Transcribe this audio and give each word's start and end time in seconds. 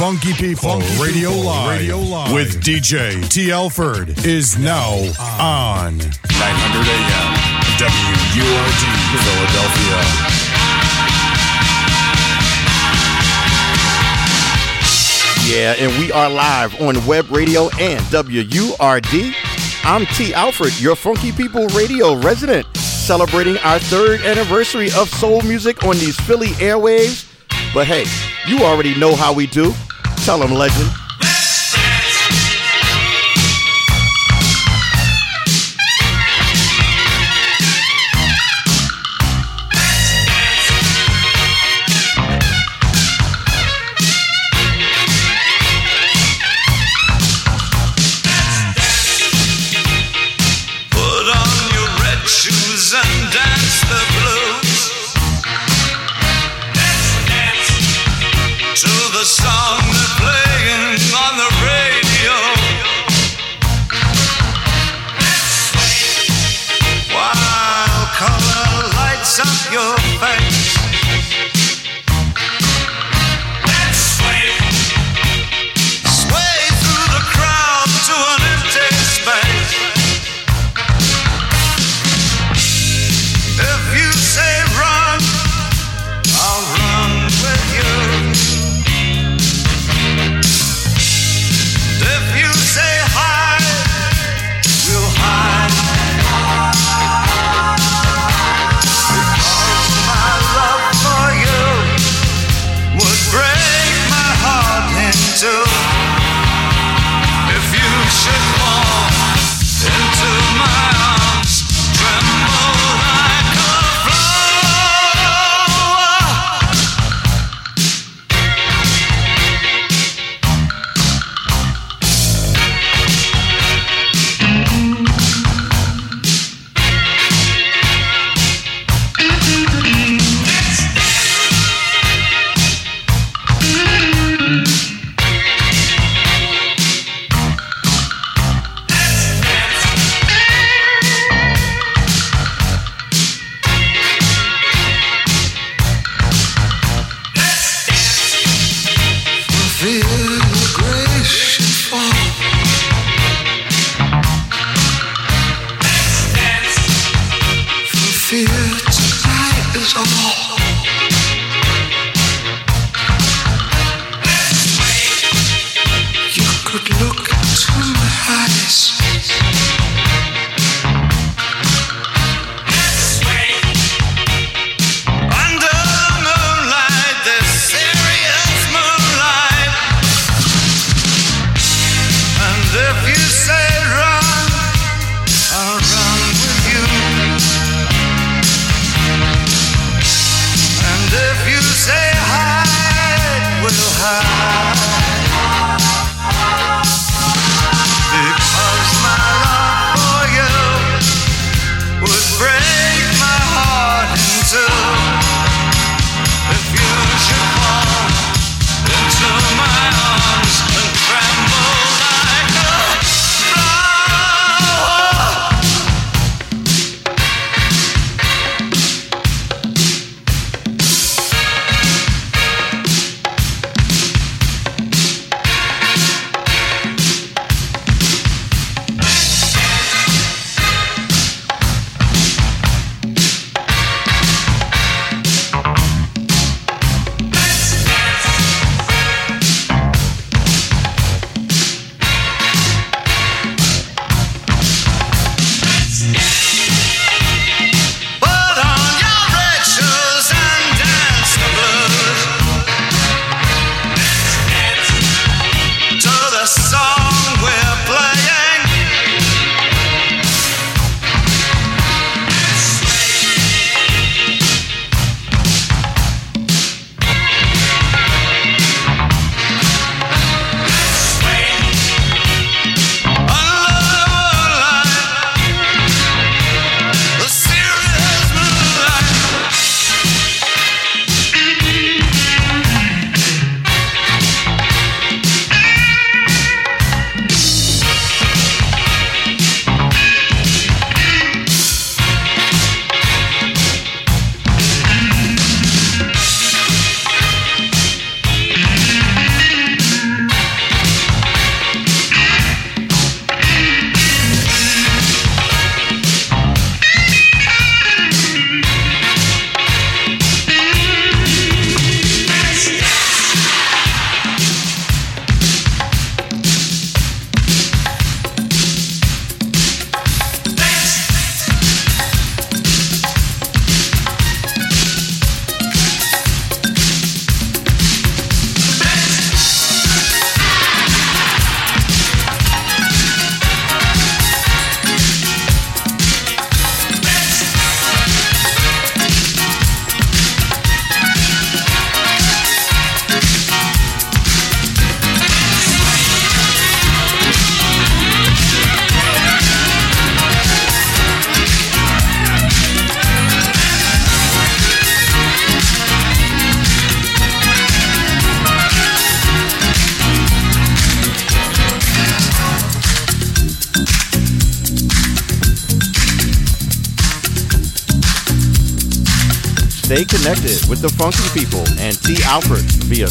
Funky 0.00 0.32
People 0.32 0.80
Radio 0.98 1.30
Live, 1.30 1.78
Radio 1.78 1.98
Live 1.98 2.32
with 2.32 2.64
DJ 2.64 3.28
T. 3.28 3.52
Alford 3.52 4.08
is 4.24 4.56
now 4.56 4.94
on 5.28 5.98
900 5.98 6.88
AM 6.88 7.36
WURD 8.32 8.82
Philadelphia. 9.20 10.00
Yeah, 15.44 15.74
and 15.78 15.92
we 15.98 16.10
are 16.12 16.30
live 16.30 16.80
on 16.80 17.04
web 17.04 17.30
radio 17.30 17.68
and 17.78 18.00
WURD. 18.06 19.34
I'm 19.84 20.06
T. 20.06 20.32
Alfred, 20.32 20.80
your 20.80 20.96
Funky 20.96 21.30
People 21.30 21.66
radio 21.76 22.16
resident, 22.16 22.66
celebrating 22.78 23.58
our 23.58 23.78
third 23.78 24.22
anniversary 24.22 24.86
of 24.96 25.10
soul 25.10 25.42
music 25.42 25.84
on 25.84 25.98
these 25.98 26.18
Philly 26.20 26.48
airwaves. 26.56 27.26
But 27.74 27.86
hey, 27.86 28.06
you 28.50 28.64
already 28.64 28.98
know 28.98 29.14
how 29.14 29.32
we 29.32 29.46
do. 29.46 29.72
Tell 30.24 30.38
them, 30.38 30.52
legend. 30.52 30.90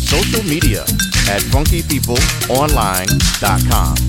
Social 0.10 0.42
media 0.44 0.82
at 1.30 1.42
funkypeopleonline.com. 1.54 4.09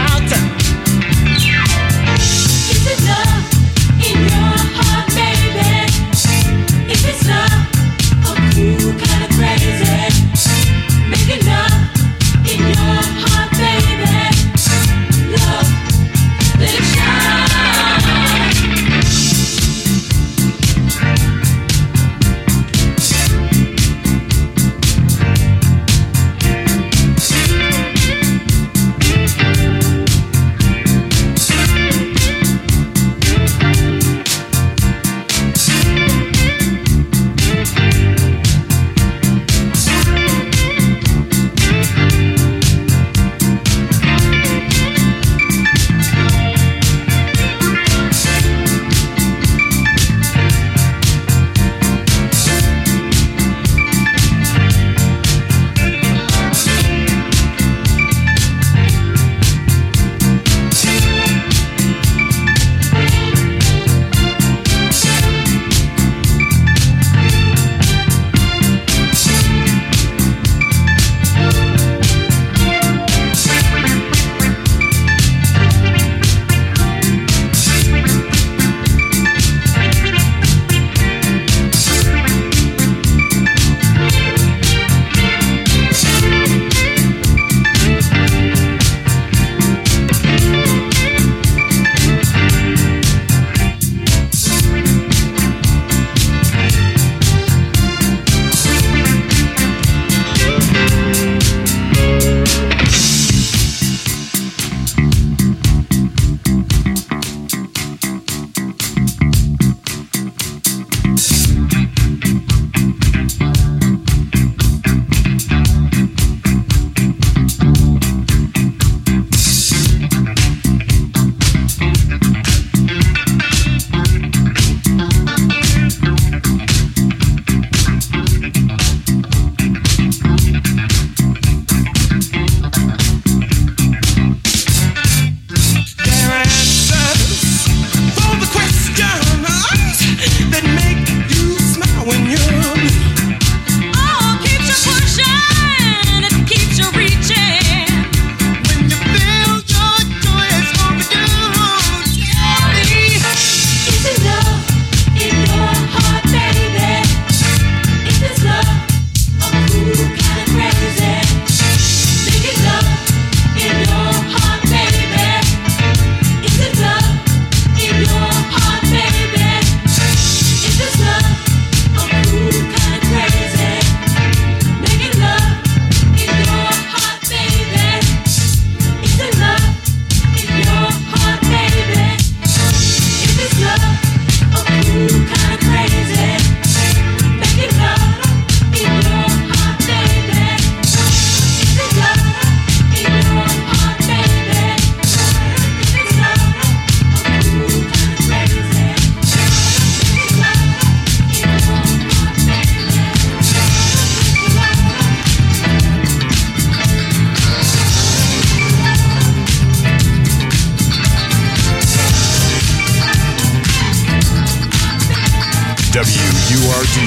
WURD, 216.51 216.97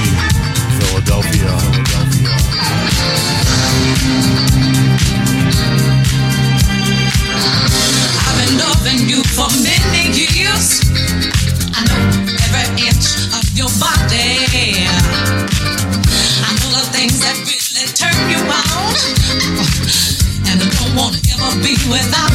Philadelphia. 0.79 1.53
I've 8.25 8.37
been 8.41 8.57
loving 8.57 9.07
you 9.07 9.21
for 9.37 9.45
many 9.61 10.09
years. 10.33 10.81
I 11.77 11.85
know 11.85 12.01
every 12.41 12.89
inch 12.89 13.29
of 13.37 13.45
your 13.53 13.69
body. 13.77 14.89
I 16.41 16.49
know 16.57 16.71
the 16.73 16.89
things 16.91 17.19
that 17.21 17.37
really 17.45 17.85
turn 17.93 18.17
you 18.31 18.41
on. 18.49 18.97
And 20.49 20.57
I 20.57 20.67
don't 20.73 20.95
want 20.97 21.13
to 21.15 21.21
ever 21.37 21.53
be 21.61 21.77
without 21.85 22.34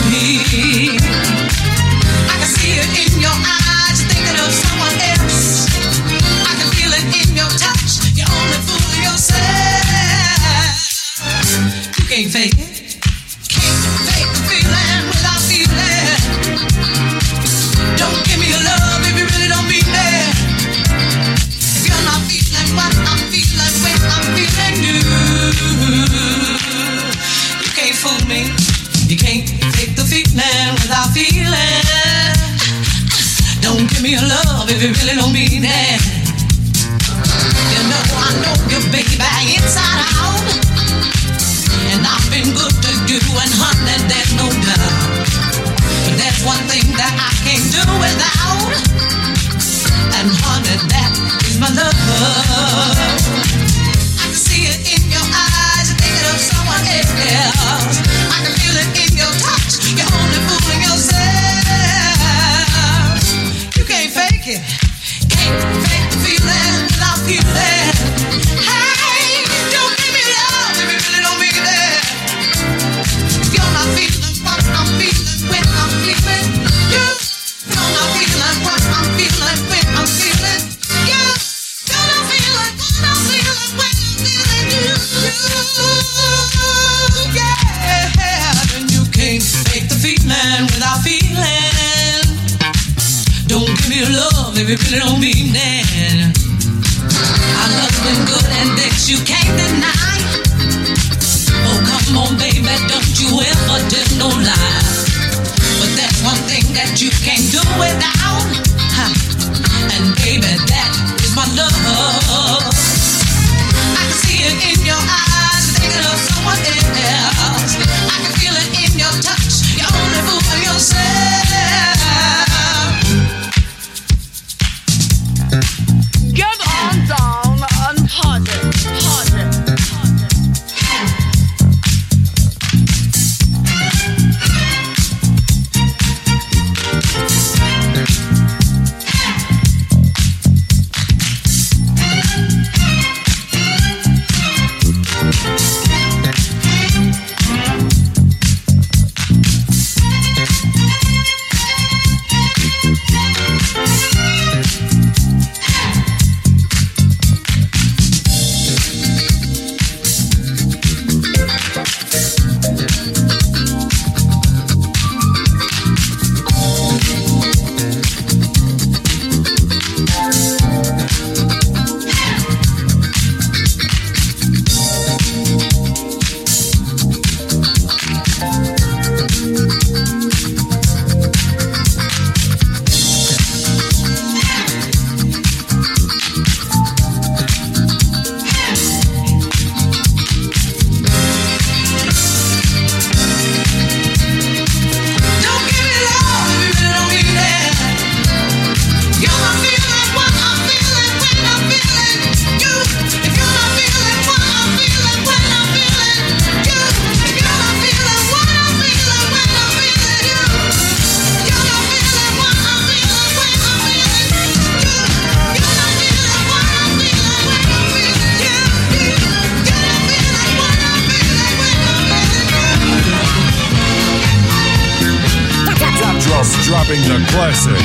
Larson. 227.50 227.79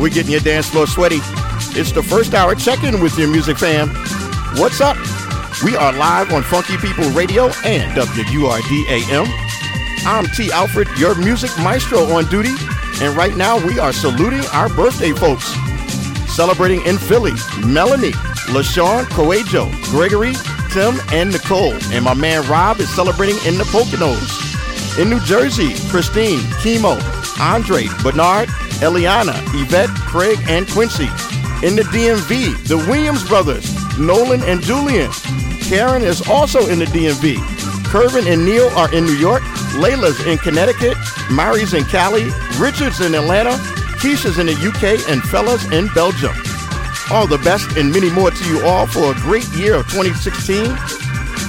We're 0.00 0.10
getting 0.10 0.32
your 0.32 0.40
dance 0.40 0.68
floor 0.68 0.86
sweaty. 0.86 1.18
It's 1.74 1.92
the 1.92 2.02
first 2.02 2.34
hour 2.34 2.54
check-in 2.54 3.00
with 3.00 3.18
your 3.18 3.28
music 3.28 3.58
fam. 3.58 3.88
What's 4.56 4.80
up? 4.80 4.96
We 5.64 5.76
are 5.76 5.92
live 5.92 6.32
on 6.32 6.42
Funky 6.42 6.76
People 6.76 7.10
Radio 7.10 7.50
and 7.64 7.92
WURD 7.96 8.88
AM. 8.88 9.26
I'm 10.06 10.26
T. 10.26 10.50
Alfred, 10.52 10.88
your 10.98 11.14
music 11.16 11.50
maestro 11.58 12.04
on 12.04 12.26
duty, 12.26 12.54
and 13.02 13.16
right 13.16 13.36
now 13.36 13.64
we 13.66 13.78
are 13.78 13.92
saluting 13.92 14.44
our 14.52 14.68
birthday 14.68 15.12
folks. 15.12 15.46
Celebrating 16.32 16.84
in 16.86 16.96
Philly, 16.98 17.32
Melanie, 17.66 18.12
LaShawn, 18.52 19.04
Coelho, 19.10 19.70
Gregory, 19.90 20.34
Tim, 20.70 20.94
and 21.12 21.32
Nicole. 21.32 21.74
And 21.92 22.04
my 22.04 22.14
man 22.14 22.48
Rob 22.48 22.78
is 22.78 22.88
celebrating 22.94 23.36
in 23.44 23.58
the 23.58 23.64
Poconos. 23.64 24.46
In 24.98 25.10
New 25.10 25.20
Jersey, 25.20 25.74
Christine, 25.88 26.40
Chemo, 26.62 26.98
Andre, 27.40 27.86
Bernard, 28.02 28.48
Eliana, 28.80 29.34
Yvette, 29.54 29.90
Craig, 30.06 30.38
and 30.48 30.68
Quincy. 30.68 31.08
In 31.66 31.74
the 31.74 31.82
DMV, 31.90 32.68
the 32.68 32.76
Williams 32.76 33.26
brothers, 33.26 33.66
Nolan 33.98 34.42
and 34.44 34.62
Julian. 34.62 35.10
Karen 35.62 36.02
is 36.02 36.26
also 36.28 36.66
in 36.68 36.78
the 36.78 36.86
DMV. 36.86 37.36
Kervin 37.88 38.30
and 38.32 38.44
Neil 38.44 38.68
are 38.76 38.92
in 38.94 39.04
New 39.04 39.16
York. 39.16 39.42
Layla's 39.74 40.24
in 40.26 40.38
Connecticut. 40.38 40.96
Mari's 41.30 41.74
in 41.74 41.84
Cali. 41.84 42.30
Richard's 42.58 43.00
in 43.00 43.14
Atlanta. 43.14 43.52
Keisha's 44.00 44.38
in 44.38 44.46
the 44.46 44.54
UK. 44.54 45.08
And 45.08 45.22
Fellas 45.22 45.64
in 45.72 45.88
Belgium. 45.94 46.34
All 47.10 47.26
the 47.26 47.38
best 47.38 47.76
and 47.76 47.90
many 47.92 48.10
more 48.10 48.30
to 48.30 48.44
you 48.44 48.64
all 48.64 48.86
for 48.86 49.12
a 49.12 49.14
great 49.14 49.48
year 49.48 49.74
of 49.74 49.86
2016. 49.90 50.66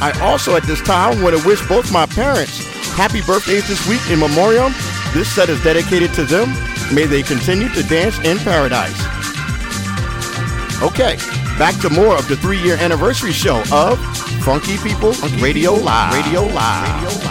I 0.01 0.17
also 0.21 0.55
at 0.55 0.63
this 0.63 0.81
time 0.81 1.21
want 1.21 1.37
to 1.37 1.47
wish 1.47 1.65
both 1.67 1.91
my 1.91 2.05
parents 2.05 2.65
happy 2.99 3.21
birthdays 3.21 3.67
this 3.67 3.87
week 3.87 4.01
in 4.09 4.19
memoriam. 4.19 4.73
This 5.13 5.33
set 5.33 5.47
is 5.47 5.63
dedicated 5.63 6.13
to 6.15 6.25
them. 6.25 6.49
May 6.93 7.05
they 7.05 7.21
continue 7.21 7.69
to 7.69 7.83
dance 7.83 8.17
in 8.19 8.37
paradise. 8.39 8.99
Okay, 10.81 11.17
back 11.57 11.79
to 11.81 11.89
more 11.89 12.17
of 12.17 12.27
the 12.27 12.35
three-year 12.37 12.77
anniversary 12.77 13.31
show 13.31 13.61
of 13.71 13.99
Funky 14.43 14.77
People 14.77 15.11
Radio 15.39 15.73
Live. 15.73 16.13
Radio 16.13 16.43
Live. 16.43 17.03
Radio 17.03 17.25
Live. 17.25 17.28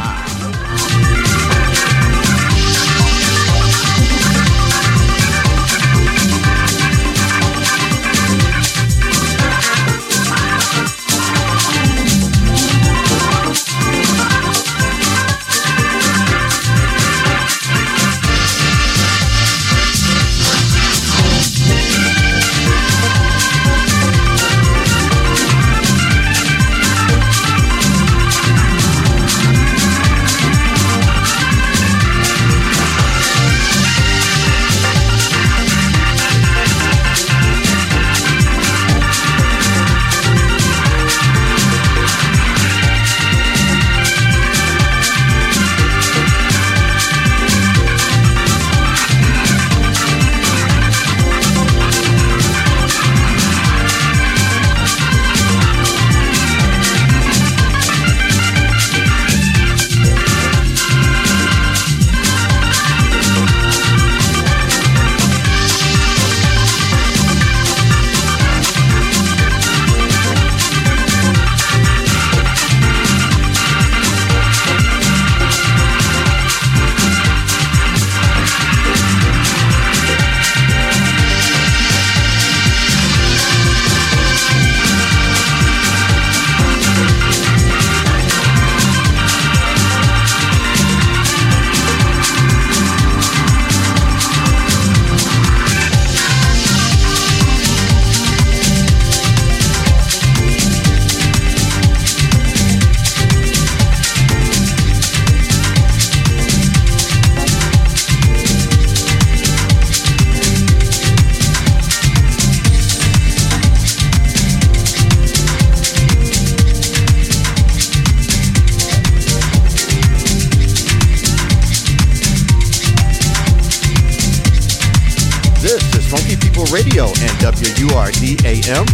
And 127.62 127.78
WURD 127.78 128.44
AM. 128.44 128.86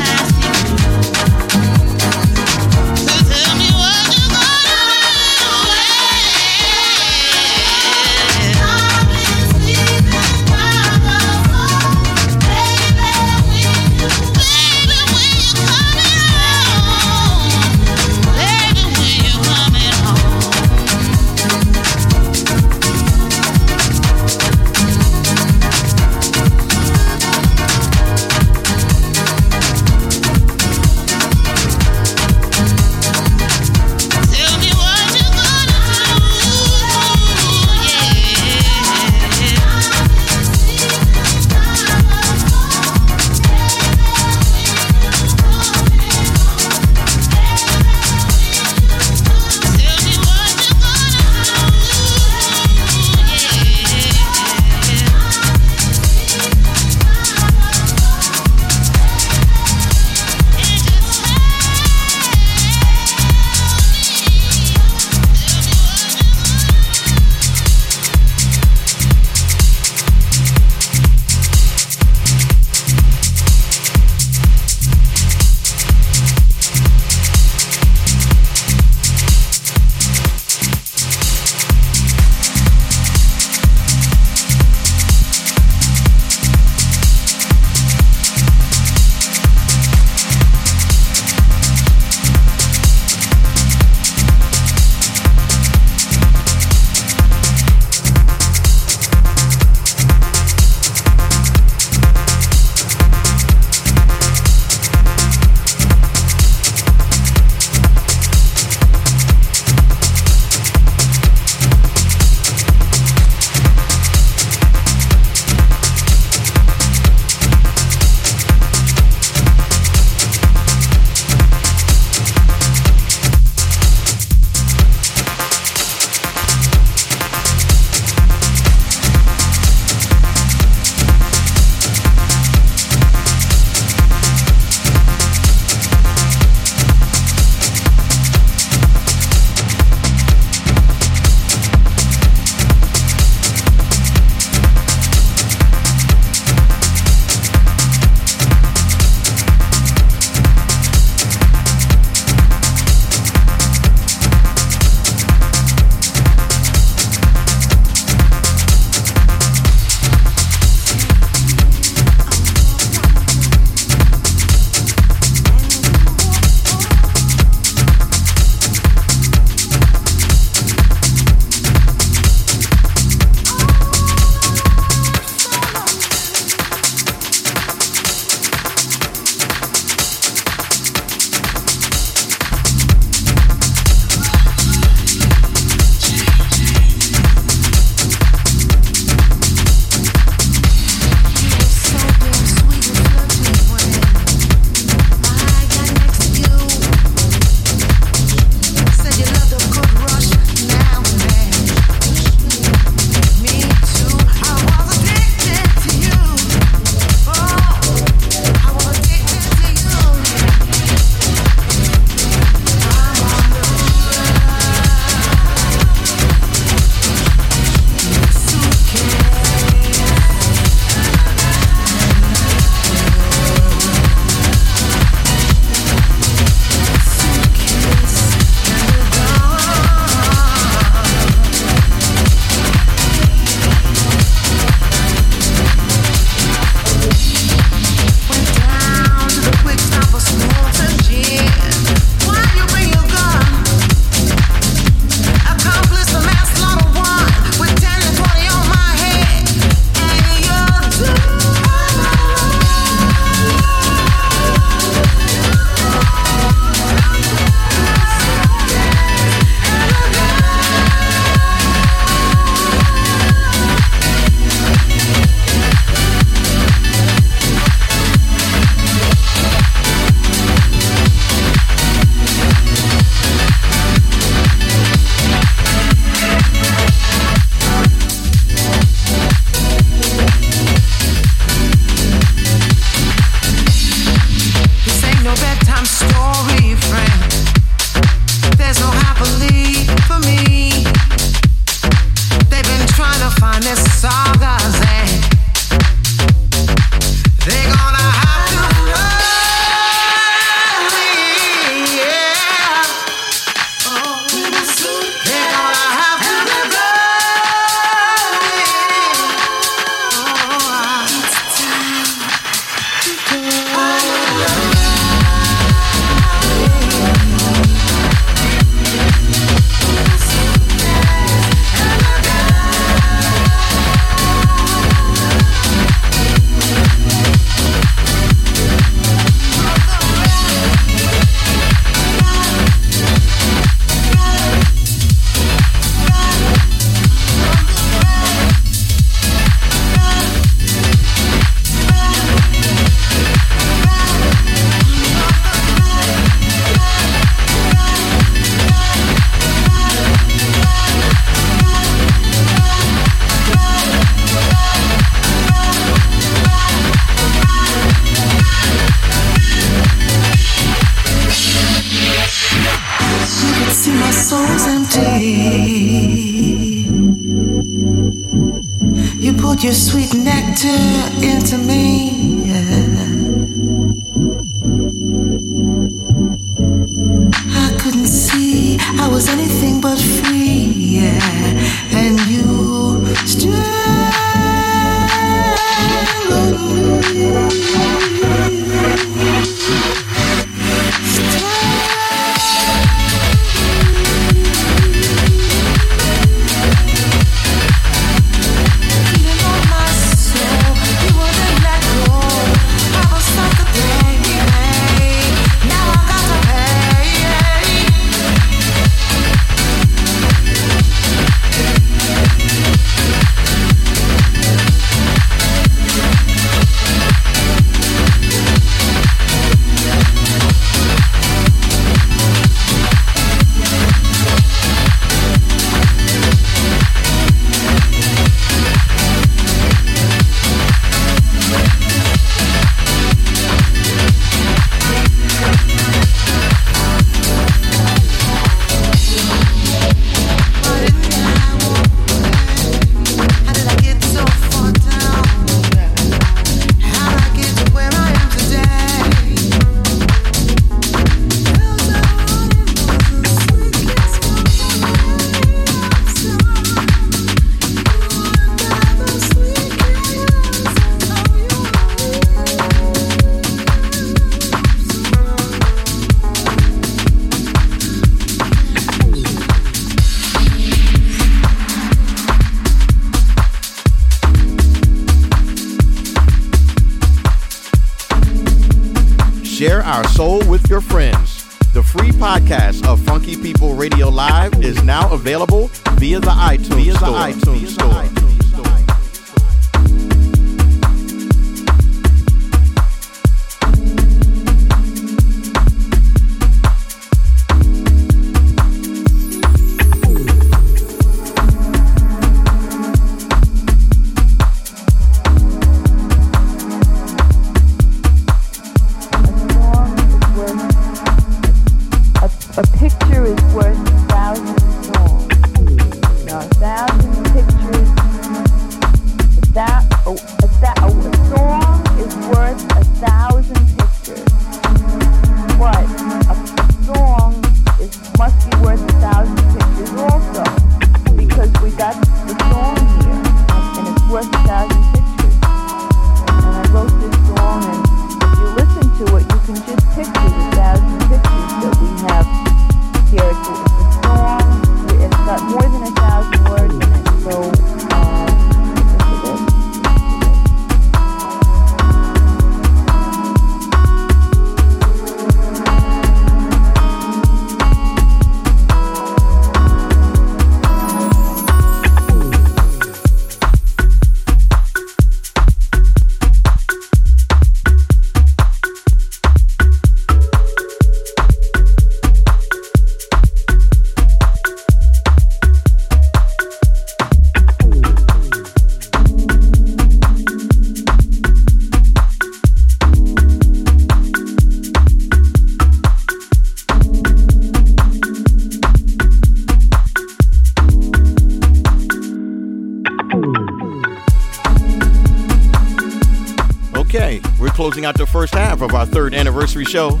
show. 599.68 600.00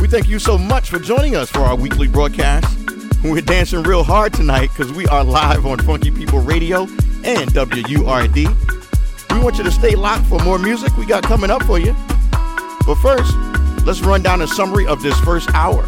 We 0.00 0.06
thank 0.06 0.28
you 0.28 0.38
so 0.38 0.56
much 0.56 0.88
for 0.88 1.00
joining 1.00 1.34
us 1.34 1.50
for 1.50 1.58
our 1.58 1.74
weekly 1.74 2.06
broadcast. 2.06 2.78
We're 3.24 3.40
dancing 3.40 3.82
real 3.82 4.04
hard 4.04 4.32
tonight 4.32 4.68
because 4.68 4.92
we 4.92 5.06
are 5.06 5.24
live 5.24 5.66
on 5.66 5.78
Funky 5.78 6.12
People 6.12 6.38
Radio 6.38 6.82
and 7.24 7.50
WURD. 7.50 8.36
We 8.36 9.40
want 9.40 9.58
you 9.58 9.64
to 9.64 9.72
stay 9.72 9.96
locked 9.96 10.26
for 10.26 10.38
more 10.44 10.56
music 10.56 10.96
we 10.96 11.04
got 11.04 11.24
coming 11.24 11.50
up 11.50 11.64
for 11.64 11.80
you. 11.80 11.96
But 12.86 12.94
first, 13.02 13.34
let's 13.84 14.02
run 14.02 14.22
down 14.22 14.40
a 14.40 14.46
summary 14.46 14.86
of 14.86 15.02
this 15.02 15.18
first 15.20 15.52
hour. 15.52 15.82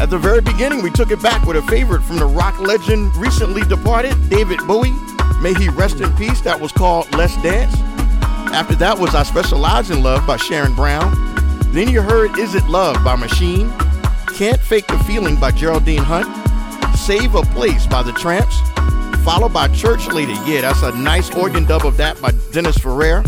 At 0.00 0.06
the 0.10 0.18
very 0.18 0.40
beginning, 0.40 0.82
we 0.82 0.90
took 0.90 1.10
it 1.10 1.20
back 1.20 1.44
with 1.46 1.56
a 1.56 1.62
favorite 1.62 2.02
from 2.02 2.18
the 2.18 2.26
rock 2.26 2.60
legend 2.60 3.16
recently 3.16 3.62
departed, 3.62 4.14
David 4.30 4.60
Bowie. 4.68 4.94
May 5.40 5.54
he 5.54 5.68
rest 5.68 6.00
in 6.00 6.14
peace. 6.14 6.40
That 6.42 6.60
was 6.60 6.70
called 6.70 7.12
Let's 7.16 7.36
Dance. 7.42 7.74
After 8.54 8.76
that 8.76 8.96
was 8.96 9.16
I 9.16 9.24
Specialize 9.24 9.90
in 9.90 10.00
Love 10.00 10.24
by 10.28 10.36
Sharon 10.36 10.76
Brown. 10.76 11.23
Then 11.74 11.88
you 11.88 12.02
heard 12.02 12.38
Is 12.38 12.54
It 12.54 12.64
Love 12.68 13.02
by 13.02 13.16
Machine. 13.16 13.68
Can't 14.36 14.60
Fake 14.60 14.86
the 14.86 14.96
Feeling 15.08 15.34
by 15.34 15.50
Geraldine 15.50 16.04
Hunt. 16.04 16.28
Save 16.96 17.34
a 17.34 17.42
Place 17.42 17.84
by 17.88 18.00
The 18.00 18.12
Trammps. 18.12 18.54
Followed 19.24 19.52
by 19.52 19.66
Church 19.66 20.06
Lady. 20.06 20.34
Yeah, 20.46 20.60
that's 20.60 20.82
a 20.82 20.92
nice 20.92 21.34
organ 21.34 21.64
dub 21.64 21.84
of 21.84 21.96
that 21.96 22.22
by 22.22 22.30
Dennis 22.52 22.78
Ferrer. 22.78 23.24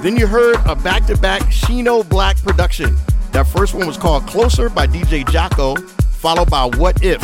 Then 0.00 0.16
you 0.16 0.26
heard 0.26 0.56
a 0.66 0.74
back-to-back 0.74 1.42
Shino 1.42 2.02
Blackk 2.02 2.42
production. 2.42 2.96
That 3.30 3.46
first 3.46 3.72
one 3.72 3.86
was 3.86 3.96
called 3.96 4.26
Closer 4.26 4.68
by 4.68 4.88
DJ 4.88 5.24
Jacko, 5.30 5.76
followed 5.76 6.50
by 6.50 6.64
What 6.64 7.04
If. 7.04 7.22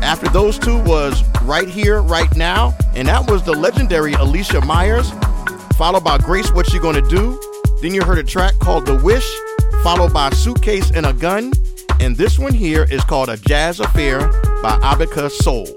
After 0.00 0.28
those 0.28 0.60
two 0.60 0.78
was 0.84 1.24
Right 1.42 1.68
Here, 1.68 2.02
Right 2.02 2.32
Now, 2.36 2.72
and 2.94 3.08
that 3.08 3.28
was 3.28 3.42
the 3.42 3.52
legendary 3.52 4.12
Alicia 4.12 4.60
Myers, 4.60 5.10
followed 5.76 6.04
by 6.04 6.18
Grace 6.18 6.52
What 6.52 6.72
You 6.72 6.80
Gonna 6.80 7.02
Do. 7.02 7.40
Then 7.82 7.92
you 7.92 8.02
heard 8.02 8.18
a 8.18 8.24
track 8.24 8.56
called 8.60 8.86
The 8.86 8.94
Wish, 9.02 9.28
followed 9.86 10.12
by 10.12 10.28
Suitcase 10.30 10.90
and 10.90 11.06
a 11.06 11.12
Gun, 11.12 11.52
and 12.00 12.16
this 12.16 12.40
one 12.40 12.52
here 12.52 12.88
is 12.90 13.04
called 13.04 13.28
A 13.28 13.36
Jazz 13.36 13.78
Affair 13.78 14.18
by 14.60 14.76
Abicah 14.82 15.30
Soul. 15.30 15.68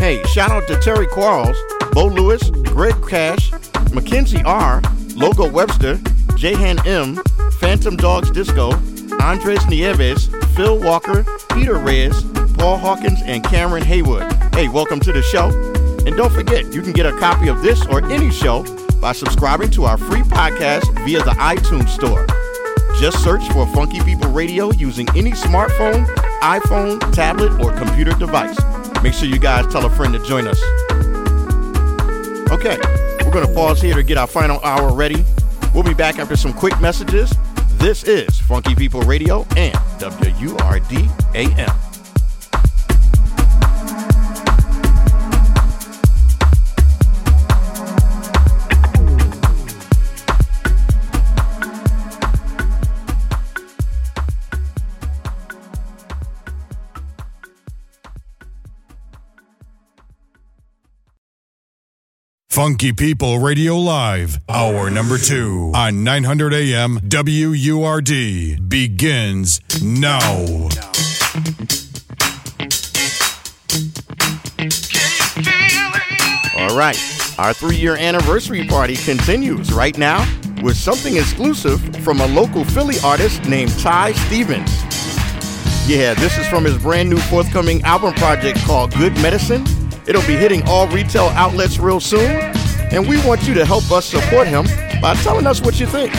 Hey, 0.00 0.20
shout 0.24 0.50
out 0.50 0.66
to 0.66 0.76
Terry 0.80 1.06
Quarles, 1.06 1.56
Bo 1.92 2.06
Lewis, 2.06 2.50
Greg 2.50 2.96
Cash, 3.08 3.52
Mackenzie 3.92 4.42
R, 4.44 4.82
Logo 5.14 5.48
Webster, 5.48 6.00
Jahan 6.34 6.84
M, 6.88 7.22
Phantom 7.60 7.96
Dogs 7.96 8.32
Disco, 8.32 8.72
Andres 9.20 9.64
Nieves, 9.68 10.28
Phil 10.56 10.80
Walker, 10.80 11.24
Peter 11.54 11.78
Reyes, 11.78 12.24
Paul 12.58 12.78
Hawkins, 12.78 13.20
and 13.26 13.44
Cameron 13.44 13.84
Haywood. 13.84 14.24
Hey, 14.56 14.66
welcome 14.66 14.98
to 14.98 15.12
the 15.12 15.22
show. 15.22 15.50
And 16.04 16.16
don't 16.16 16.32
forget, 16.32 16.74
you 16.74 16.82
can 16.82 16.94
get 16.94 17.06
a 17.06 17.16
copy 17.18 17.46
of 17.46 17.62
this 17.62 17.86
or 17.86 18.04
any 18.10 18.32
show 18.32 18.64
by 19.02 19.12
subscribing 19.12 19.68
to 19.68 19.82
our 19.84 19.98
free 19.98 20.22
podcast 20.22 20.84
via 21.04 21.18
the 21.24 21.32
iTunes 21.32 21.88
Store. 21.88 22.24
Just 23.00 23.22
search 23.22 23.42
for 23.48 23.66
Funky 23.74 24.00
People 24.04 24.30
Radio 24.30 24.70
using 24.74 25.08
any 25.16 25.32
smartphone, 25.32 26.06
iPhone, 26.40 27.00
tablet, 27.12 27.60
or 27.60 27.72
computer 27.72 28.12
device. 28.12 28.56
Make 29.02 29.12
sure 29.12 29.28
you 29.28 29.40
guys 29.40 29.70
tell 29.72 29.84
a 29.84 29.90
friend 29.90 30.14
to 30.14 30.24
join 30.24 30.46
us. 30.46 30.62
Okay, 32.52 32.78
we're 33.24 33.32
going 33.32 33.46
to 33.46 33.52
pause 33.52 33.82
here 33.82 33.96
to 33.96 34.04
get 34.04 34.18
our 34.18 34.28
final 34.28 34.60
hour 34.60 34.94
ready. 34.94 35.24
We'll 35.74 35.82
be 35.82 35.94
back 35.94 36.20
after 36.20 36.36
some 36.36 36.52
quick 36.52 36.80
messages. 36.80 37.34
This 37.72 38.04
is 38.04 38.38
Funky 38.38 38.76
People 38.76 39.00
Radio 39.02 39.44
and 39.56 39.74
WURD 39.98 41.10
AM. 41.34 41.81
Funky 62.52 62.92
People 62.92 63.38
Radio 63.38 63.78
Live, 63.78 64.38
hour 64.46 64.90
number 64.90 65.16
two 65.16 65.72
on 65.74 66.04
900 66.04 66.52
AM 66.52 66.98
WURD 66.98 68.68
begins 68.68 69.58
now. 69.82 70.20
All 76.58 76.76
right, 76.76 76.98
our 77.38 77.54
three 77.54 77.76
year 77.76 77.96
anniversary 77.96 78.66
party 78.66 78.96
continues 78.96 79.72
right 79.72 79.96
now 79.96 80.20
with 80.62 80.76
something 80.76 81.16
exclusive 81.16 81.80
from 82.04 82.20
a 82.20 82.26
local 82.26 82.66
Philly 82.66 82.96
artist 83.02 83.42
named 83.46 83.72
Ty 83.78 84.12
Stevens. 84.12 84.70
Yeah, 85.88 86.12
this 86.12 86.36
is 86.36 86.46
from 86.48 86.64
his 86.66 86.76
brand 86.76 87.08
new 87.08 87.16
forthcoming 87.16 87.80
album 87.84 88.12
project 88.12 88.58
called 88.66 88.92
Good 88.92 89.14
Medicine. 89.22 89.64
It'll 90.04 90.26
be 90.26 90.34
hitting 90.34 90.62
all 90.66 90.88
retail 90.88 91.26
outlets 91.38 91.78
real 91.78 92.00
soon, 92.00 92.30
and 92.90 93.06
we 93.06 93.24
want 93.24 93.46
you 93.46 93.54
to 93.54 93.64
help 93.64 93.90
us 93.92 94.04
support 94.04 94.48
him 94.48 94.64
by 95.00 95.14
telling 95.22 95.46
us 95.46 95.60
what 95.60 95.78
you 95.78 95.86
think. 95.86 96.12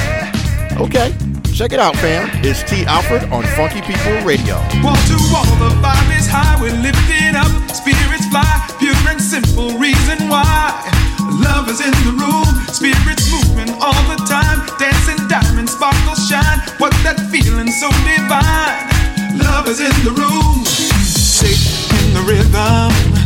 Okay, 0.80 1.14
check 1.54 1.74
it 1.74 1.80
out, 1.80 1.96
fam. 1.98 2.30
It's 2.46 2.64
T. 2.64 2.86
Alfred 2.86 3.24
on 3.32 3.44
Funky 3.60 3.82
People 3.82 4.16
Radio. 4.24 4.56
Wall 4.80 4.96
to 5.12 5.20
wall, 5.36 5.44
the 5.60 5.68
vibe 5.84 6.16
is 6.16 6.28
high. 6.32 6.56
We're 6.64 6.72
lifted 6.80 7.36
up, 7.36 7.52
spirits 7.76 8.24
fly. 8.32 8.48
Pure 8.80 8.96
and 9.12 9.20
simple 9.20 9.78
reason 9.78 10.30
why. 10.32 10.72
Love 11.44 11.68
is 11.68 11.84
in 11.84 11.92
the 12.08 12.16
room, 12.16 12.48
spirits 12.72 13.28
moving 13.36 13.68
all 13.84 14.00
the 14.08 14.16
time. 14.24 14.64
Dancing 14.80 15.20
diamonds, 15.28 15.74
sparkle 15.74 16.16
shine. 16.16 16.60
What's 16.80 17.04
that 17.04 17.20
feeling 17.28 17.68
so 17.68 17.92
divine? 18.08 18.88
Love 19.44 19.68
is 19.68 19.84
in 19.84 19.92
the 20.08 20.16
room, 20.16 20.64
in 21.44 22.14
the 22.16 22.24
rhythm. 22.24 23.23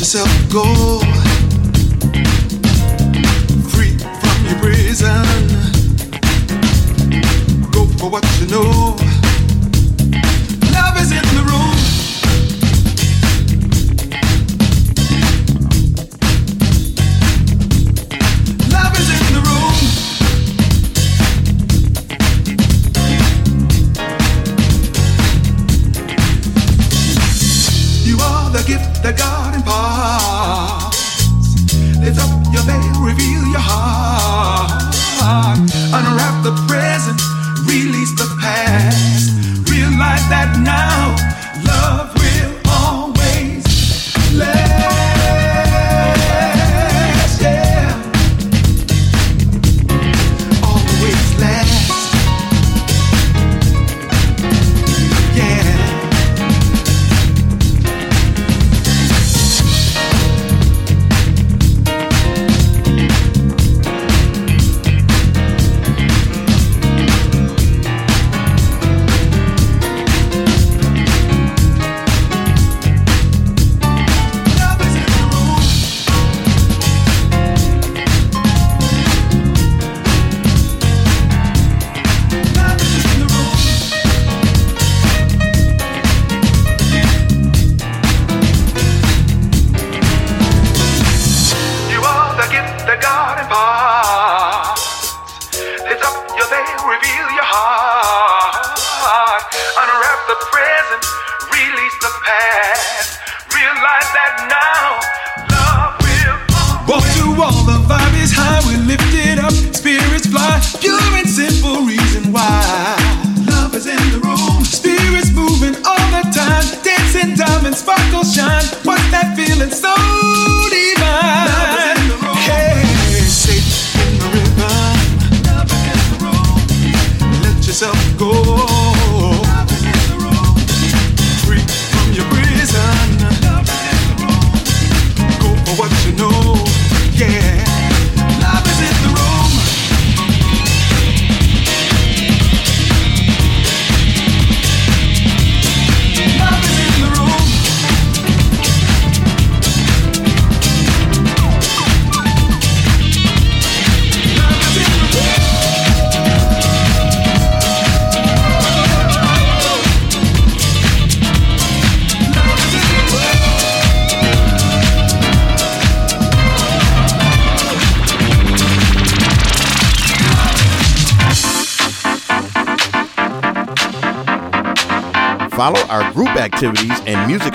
Yourself 0.00 0.50
go, 0.50 0.64
free 3.68 3.98
from 3.98 4.46
your 4.46 4.58
prison. 4.58 5.26
Go 7.70 7.84
for 7.98 8.08
what 8.08 8.24
you 8.40 8.46
know. 8.46 8.96
Love 10.72 10.96
is 10.96 11.12
in 11.12 11.22
the 11.36 11.44
room. 11.46 11.69
Your 32.60 32.76
veil, 32.76 33.00
reveal 33.00 33.40
your 33.48 33.64
heart. 33.64 34.84
Unwrap 35.96 36.44
the 36.44 36.52
present, 36.68 37.16
release 37.64 38.12
the 38.12 38.28
past. 38.36 39.32
Realize 39.70 40.28
that 40.28 40.60
now 40.60 41.16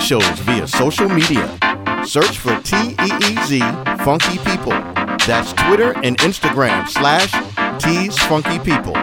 shows 0.06 0.38
via 0.44 0.68
social 0.68 1.08
media. 1.08 1.48
Search 2.04 2.38
for 2.38 2.56
T-E-E-Z 2.60 3.58
Funky 4.04 4.38
People. 4.38 4.70
That's 5.26 5.52
Twitter 5.54 5.94
and 6.04 6.16
Instagram 6.18 6.88
slash 6.88 7.32
T's 7.82 8.16
Funky 8.16 8.60
People. 8.60 8.94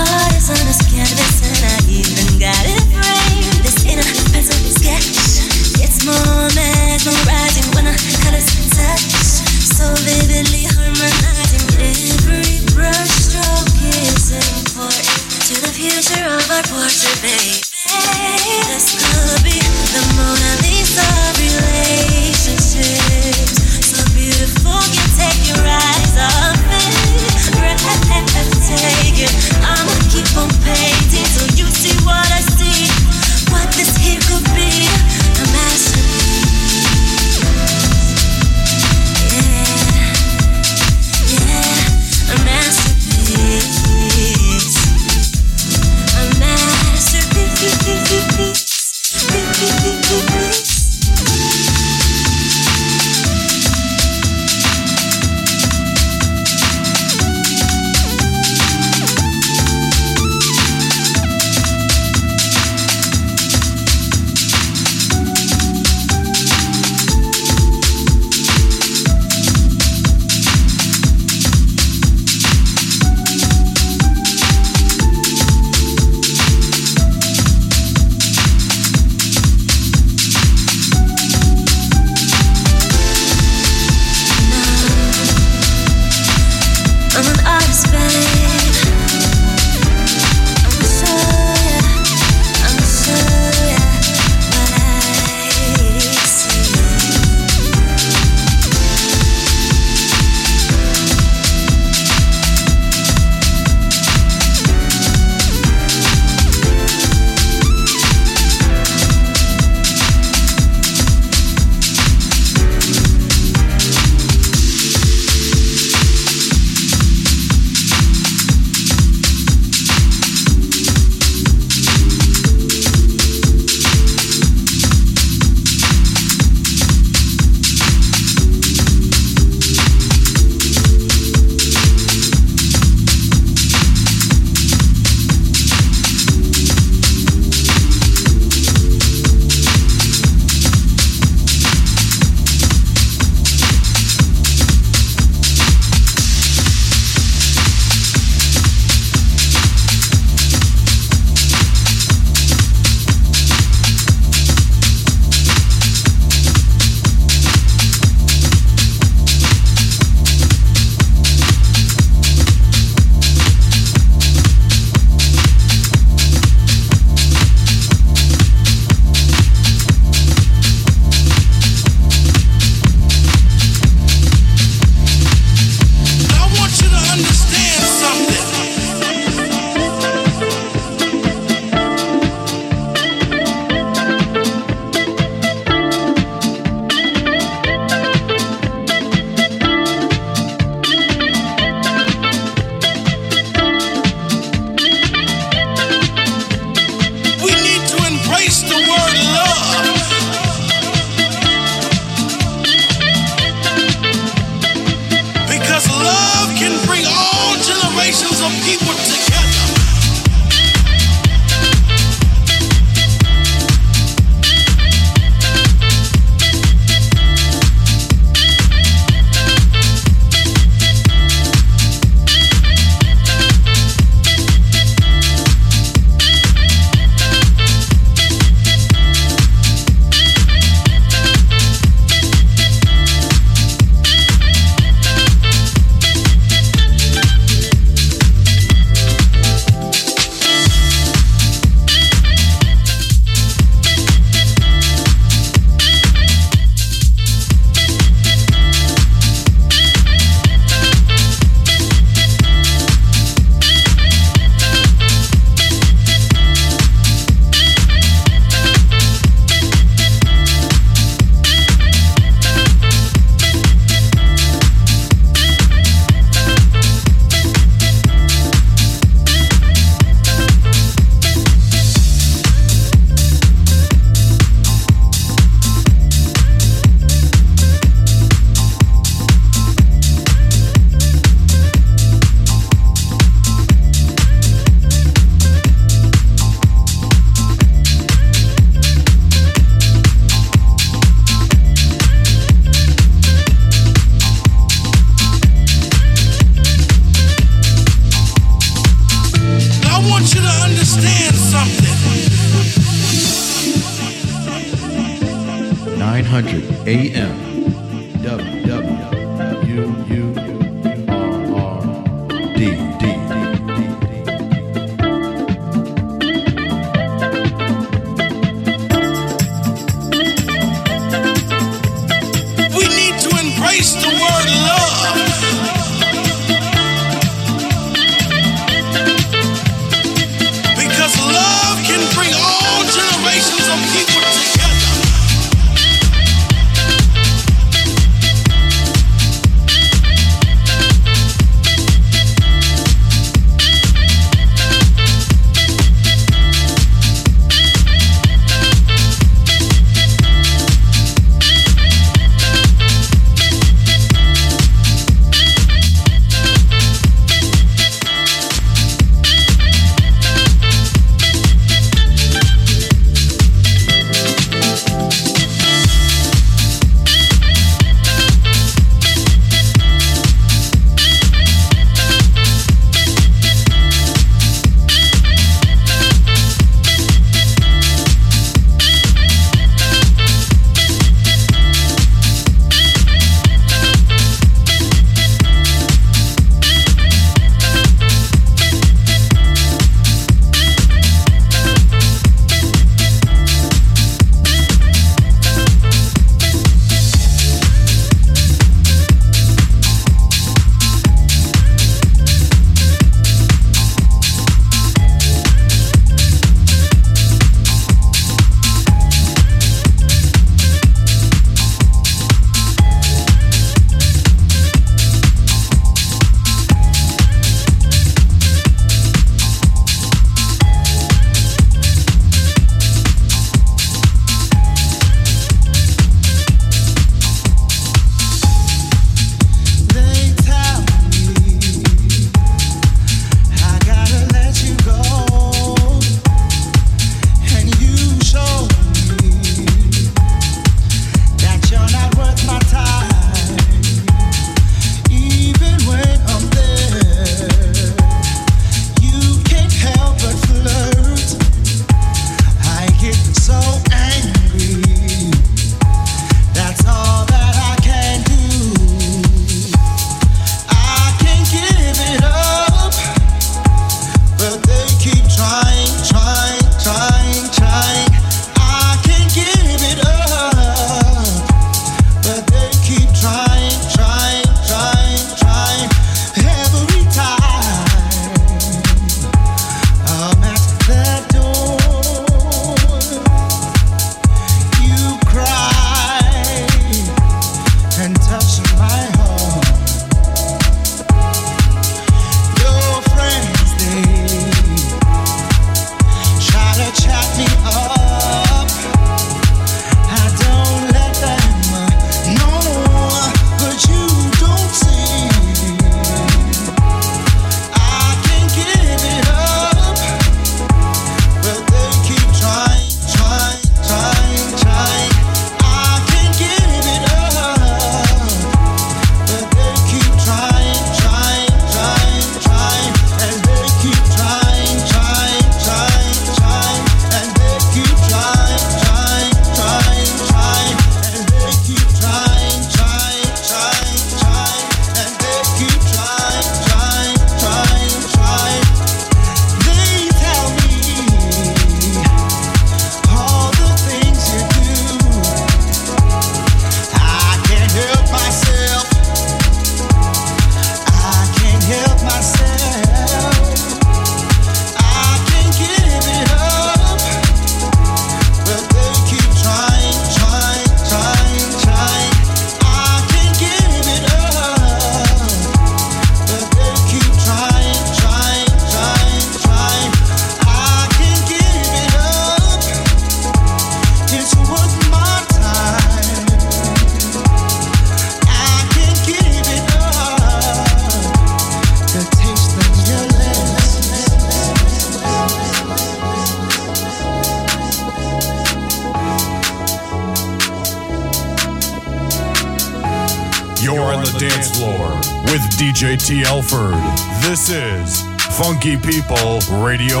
Radio 599.51 600.00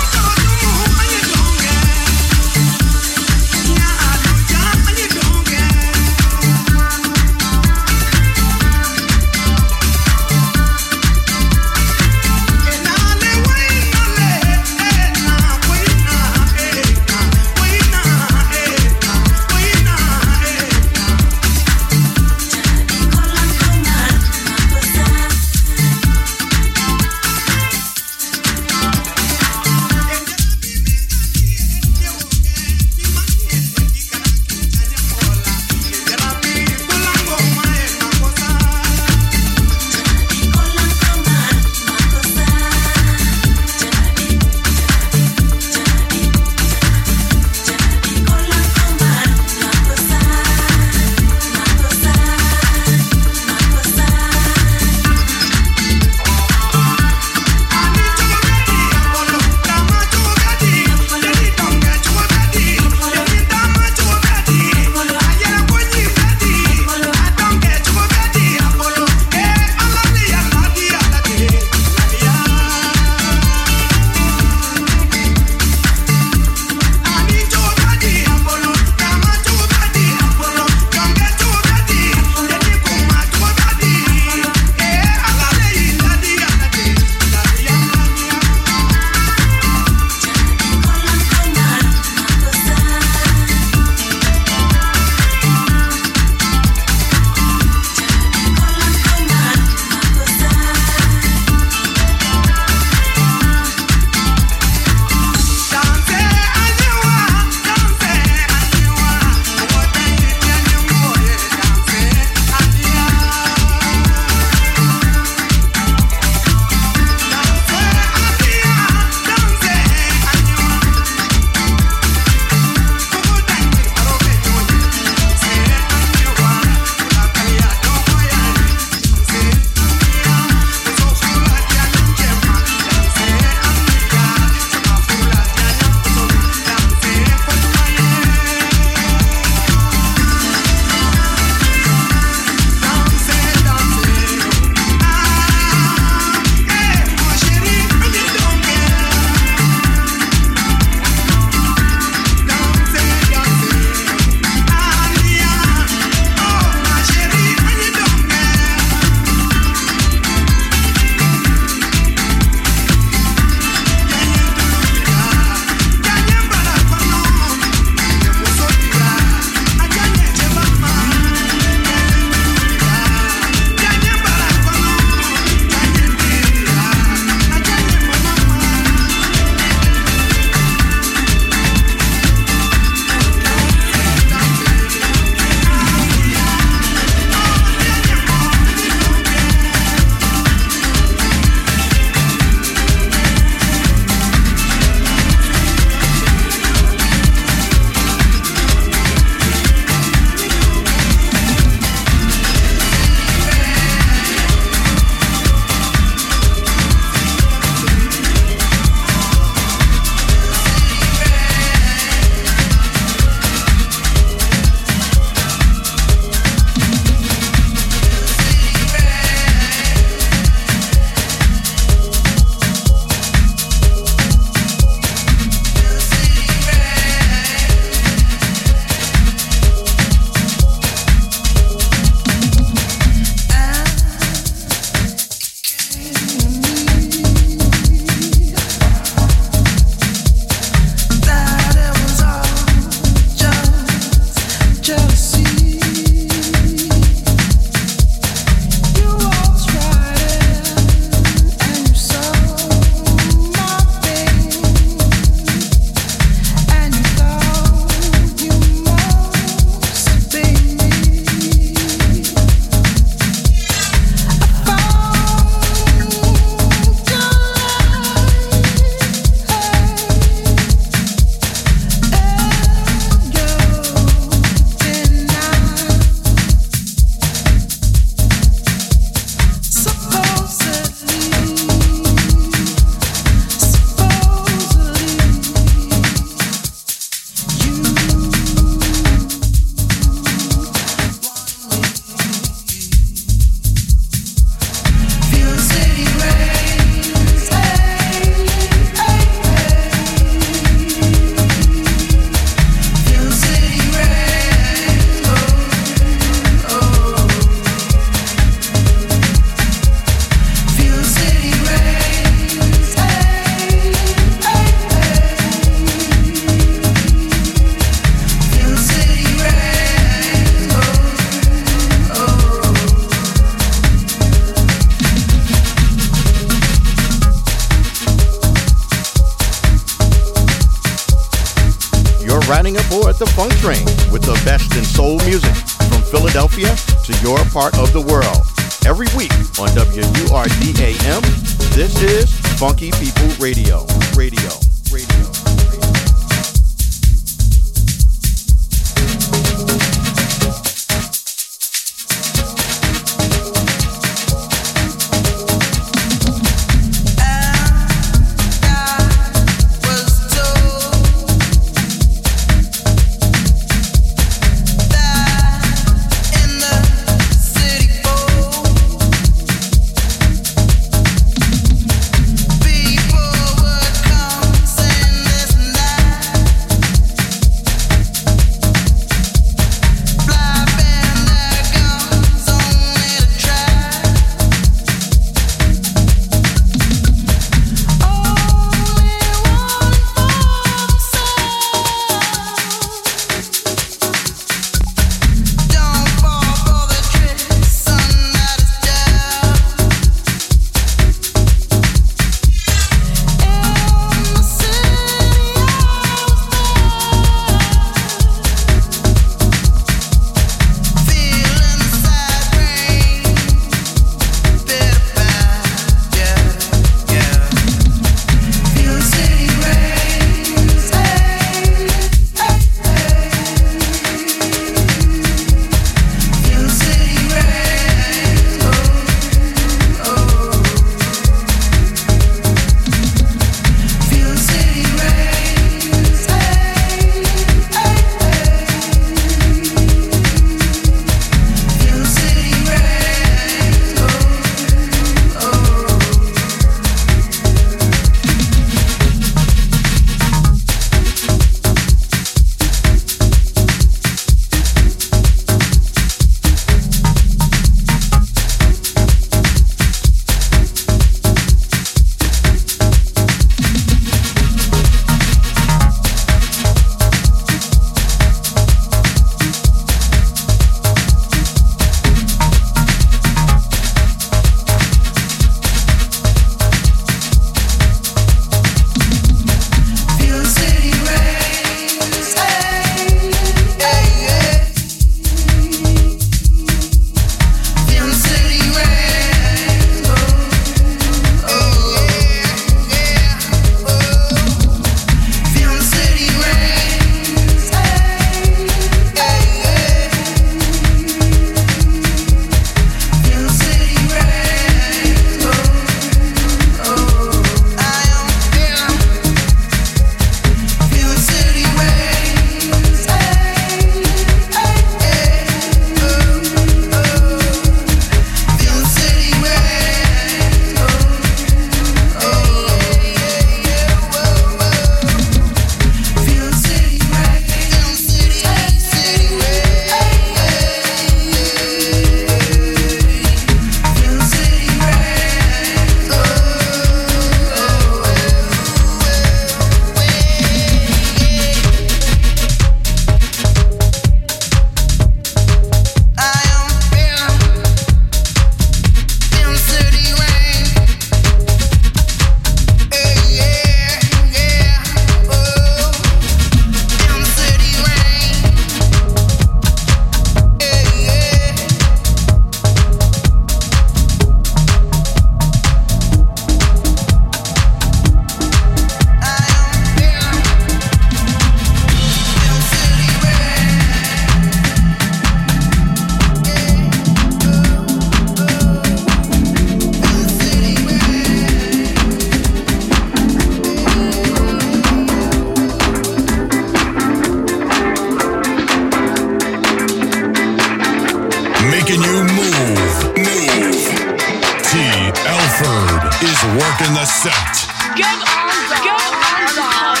is 596.40 596.46
working 596.54 596.94
the 596.94 597.04
set. 597.04 597.68
Get 597.96 598.06
on, 598.06 598.52
get 598.82 598.96
on, 598.96 600.00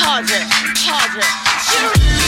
pause 0.00 0.30
it, 0.30 0.46
pause 0.80 1.16
it, 1.16 1.24
pause 1.54 2.20
it. 2.20 2.25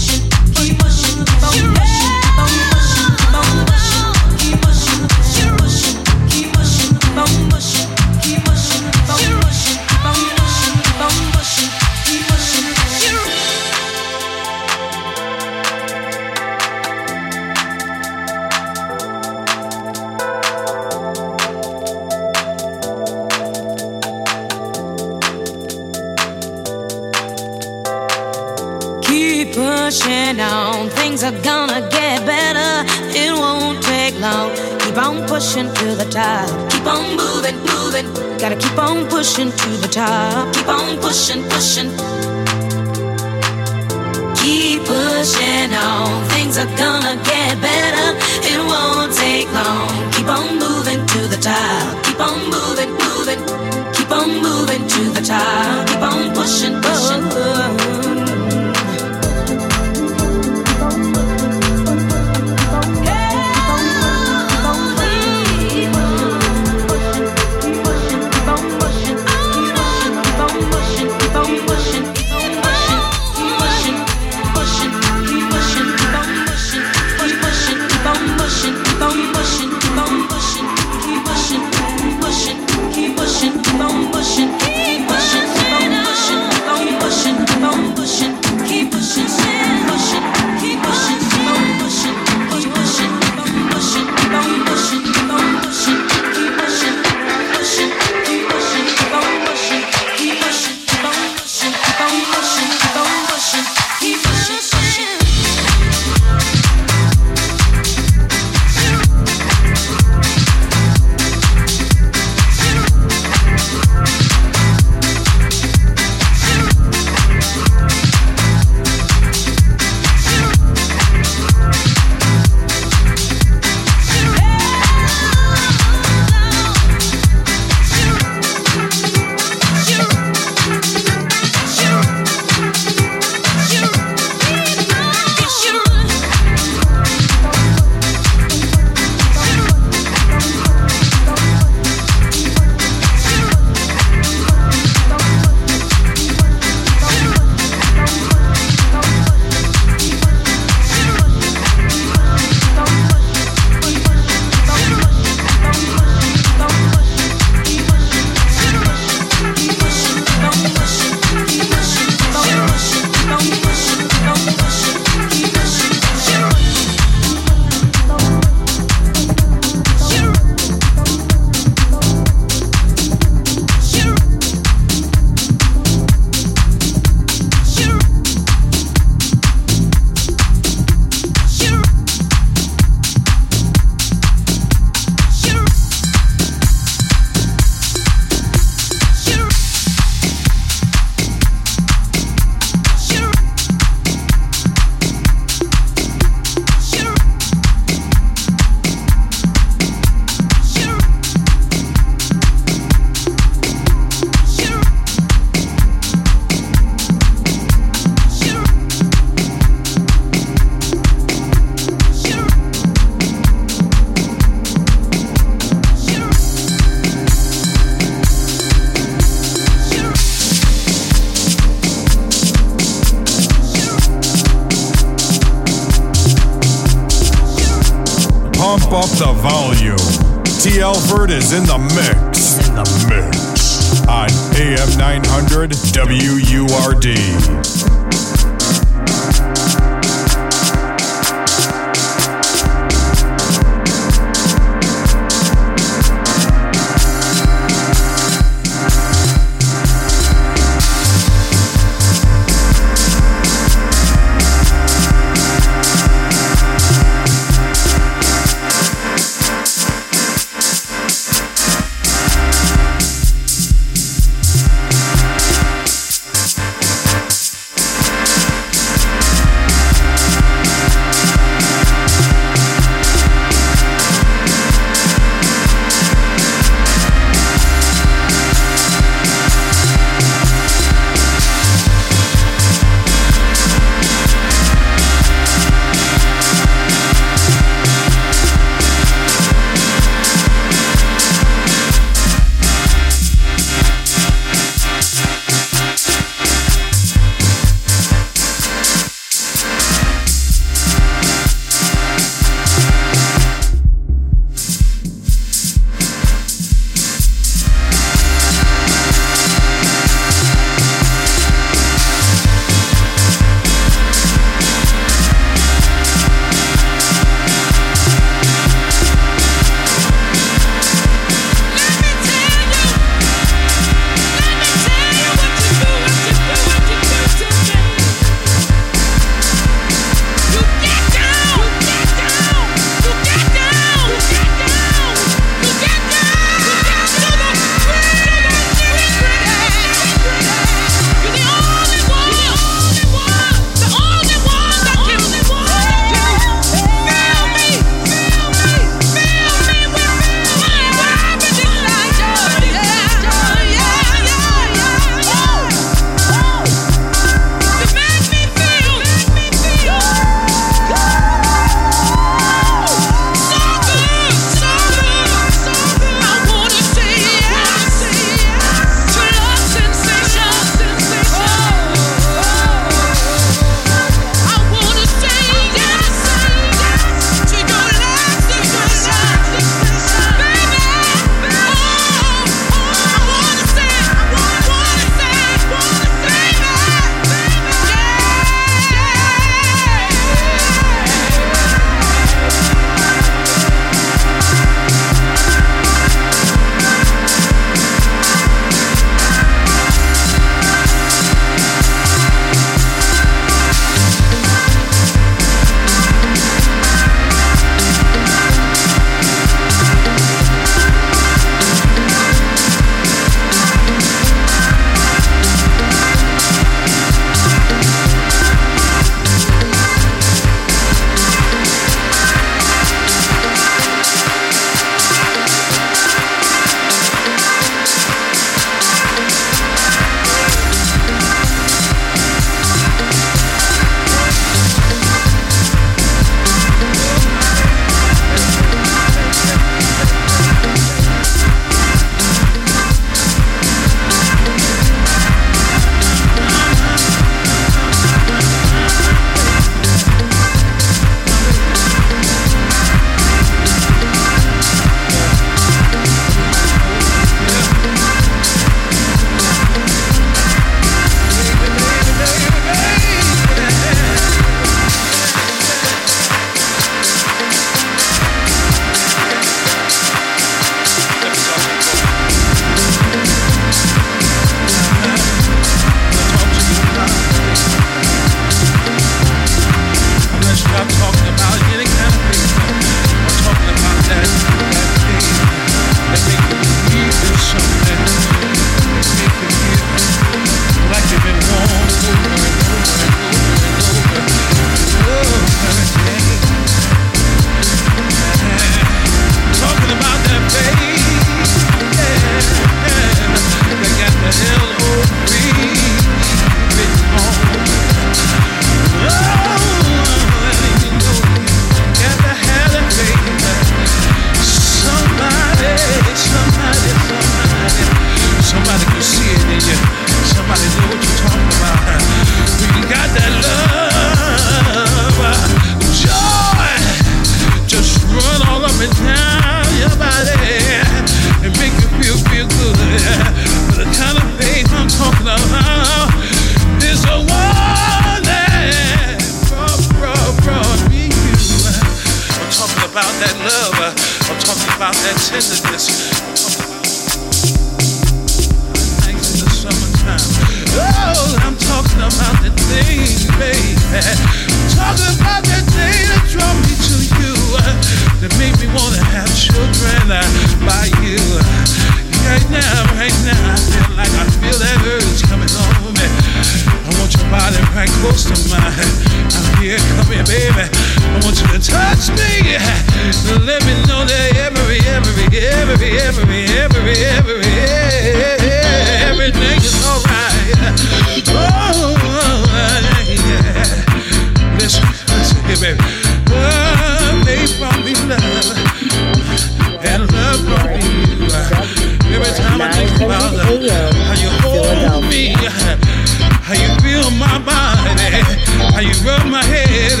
How 598.80 598.86
you 598.86 599.06
rub 599.06 599.26
my 599.26 599.44
head 599.44 600.00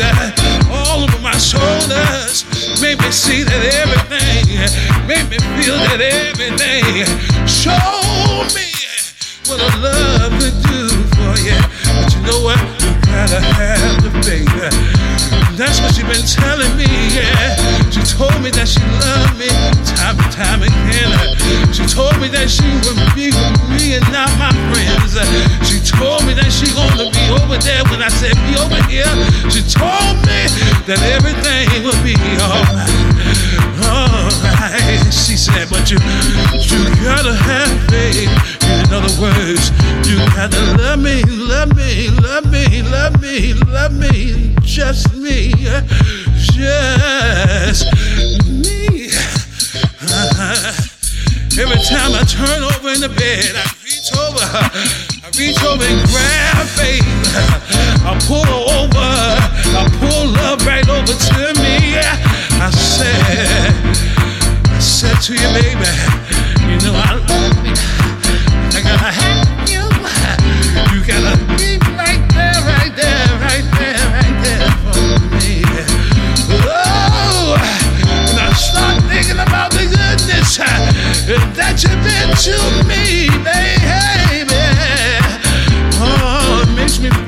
all 0.70 1.04
over 1.04 1.18
my 1.18 1.36
shoulders, 1.36 2.44
make 2.80 2.98
me 3.00 3.10
see 3.10 3.42
that 3.42 3.62
everything, 3.76 4.56
make 5.06 5.28
me 5.28 5.36
feel 5.60 5.76
that 5.76 6.00
everything. 6.00 7.04
Show 7.46 7.76
me 8.56 8.72
what 9.48 9.60
a 9.60 9.70
love 9.80 10.32
could 10.40 10.56
do 10.64 10.88
for 11.12 11.36
you. 11.44 11.60
But 12.00 12.14
you 12.14 12.22
know 12.22 12.40
what? 12.42 12.99
Gotta 13.10 13.40
have 13.40 14.02
the 14.02 14.10
faith. 14.22 14.46
That's 15.58 15.80
what 15.82 15.92
she 15.92 16.02
been 16.06 16.24
telling 16.24 16.72
me, 16.78 16.88
yeah. 17.12 17.58
She 17.90 18.00
told 18.06 18.38
me 18.40 18.48
that 18.54 18.64
she 18.64 18.80
loved 19.02 19.36
me 19.36 19.50
time 19.84 20.16
and 20.16 20.32
time 20.32 20.62
again. 20.62 21.10
She 21.74 21.84
told 21.84 22.16
me 22.22 22.32
that 22.32 22.48
she 22.48 22.64
would 22.86 22.96
be 23.12 23.28
with 23.28 23.60
me 23.76 23.98
and 23.98 24.06
not 24.08 24.30
my 24.40 24.54
friends. 24.72 25.18
She 25.68 25.82
told 25.84 26.24
me 26.24 26.32
that 26.38 26.48
she 26.48 26.70
gonna 26.72 27.10
be 27.12 27.24
over 27.34 27.58
there 27.60 27.84
when 27.92 28.00
I 28.00 28.08
said 28.08 28.32
be 28.48 28.56
over 28.56 28.80
here. 28.88 29.10
She 29.52 29.60
told 29.66 30.16
me 30.24 30.48
that 30.88 31.00
everything 31.12 31.66
would 31.84 32.00
be 32.00 32.16
alright. 32.40 32.88
Alright. 33.84 35.12
She 35.12 35.36
said, 35.36 35.68
but 35.68 35.90
you 35.90 35.98
you 36.56 36.80
gotta 37.04 37.34
have 37.34 37.68
faith. 37.90 38.59
In 38.70 38.92
other 38.92 39.14
words, 39.20 39.70
you 40.08 40.18
gotta 40.34 40.60
love 40.78 41.00
me, 41.00 41.22
love 41.24 41.74
me, 41.74 42.08
love 42.10 42.46
me, 42.50 42.82
love 42.82 43.20
me, 43.20 43.54
love 43.54 43.92
me, 43.92 44.54
just 44.62 45.12
me, 45.14 45.52
just 46.36 47.86
me. 48.46 49.10
Uh-huh. 50.02 50.90
Every 51.58 51.82
time 51.82 52.14
I 52.14 52.22
turn 52.24 52.62
over 52.62 52.88
in 52.94 53.00
the 53.00 53.08
bed, 53.08 53.52
I 53.54 53.66
reach 53.82 54.10
over, 54.16 54.40
I 54.40 55.30
reach 55.36 55.62
over 55.64 55.84
and 55.84 56.00
grab 56.08 56.66
faith. 56.78 57.04
I 58.06 58.14
pull 58.26 58.44
her 58.44 58.62
over, 58.78 59.10
I 59.74 59.84
pull 59.98 60.30
love 60.30 60.64
right 60.64 60.88
over 60.88 61.12
to 61.12 61.60
me. 61.60 61.98
I 61.98 62.70
said, 62.70 63.74
I 64.70 64.78
said 64.78 65.20
to 65.26 65.32
you, 65.34 65.48
baby, 65.58 65.90
you 66.70 66.78
know 66.86 66.94
I 66.94 67.18
love 67.28 67.66
you. 67.66 67.74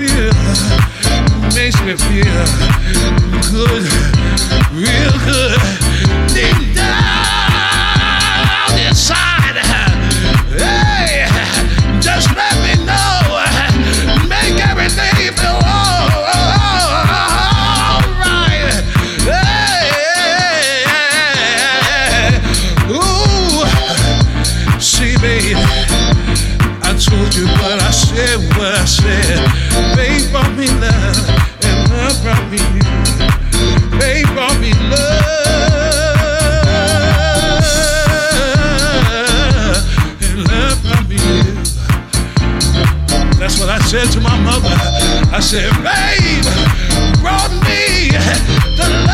Feel 0.06 0.32
makes 1.54 1.80
me 1.82 1.94
feel 1.96 2.44
good, 3.50 3.84
real 4.72 5.12
good. 5.26 5.60
Deep 6.34 6.74
down 6.74 7.11
said, 28.92 29.40
brought 30.30 30.52
me 30.56 30.68
love, 30.68 31.28
and 31.64 31.90
love 31.90 32.22
brought 32.22 32.50
me 32.50 32.58
you. 32.58 32.82
Brought 34.34 34.58
me 34.60 34.72
love, 34.90 35.32
and 40.22 40.38
love 40.48 40.82
brought 40.82 41.08
me 41.08 41.16
you. 41.16 41.54
That's 43.38 43.58
what 43.58 43.68
I 43.68 43.78
said 43.86 44.10
to 44.12 44.20
my 44.20 44.36
mother. 44.42 44.76
I 45.32 45.40
said, 45.40 45.72
Babe, 45.82 46.44
brought 47.20 47.50
me 47.64 48.10
the 48.76 48.88
love. 49.06 49.11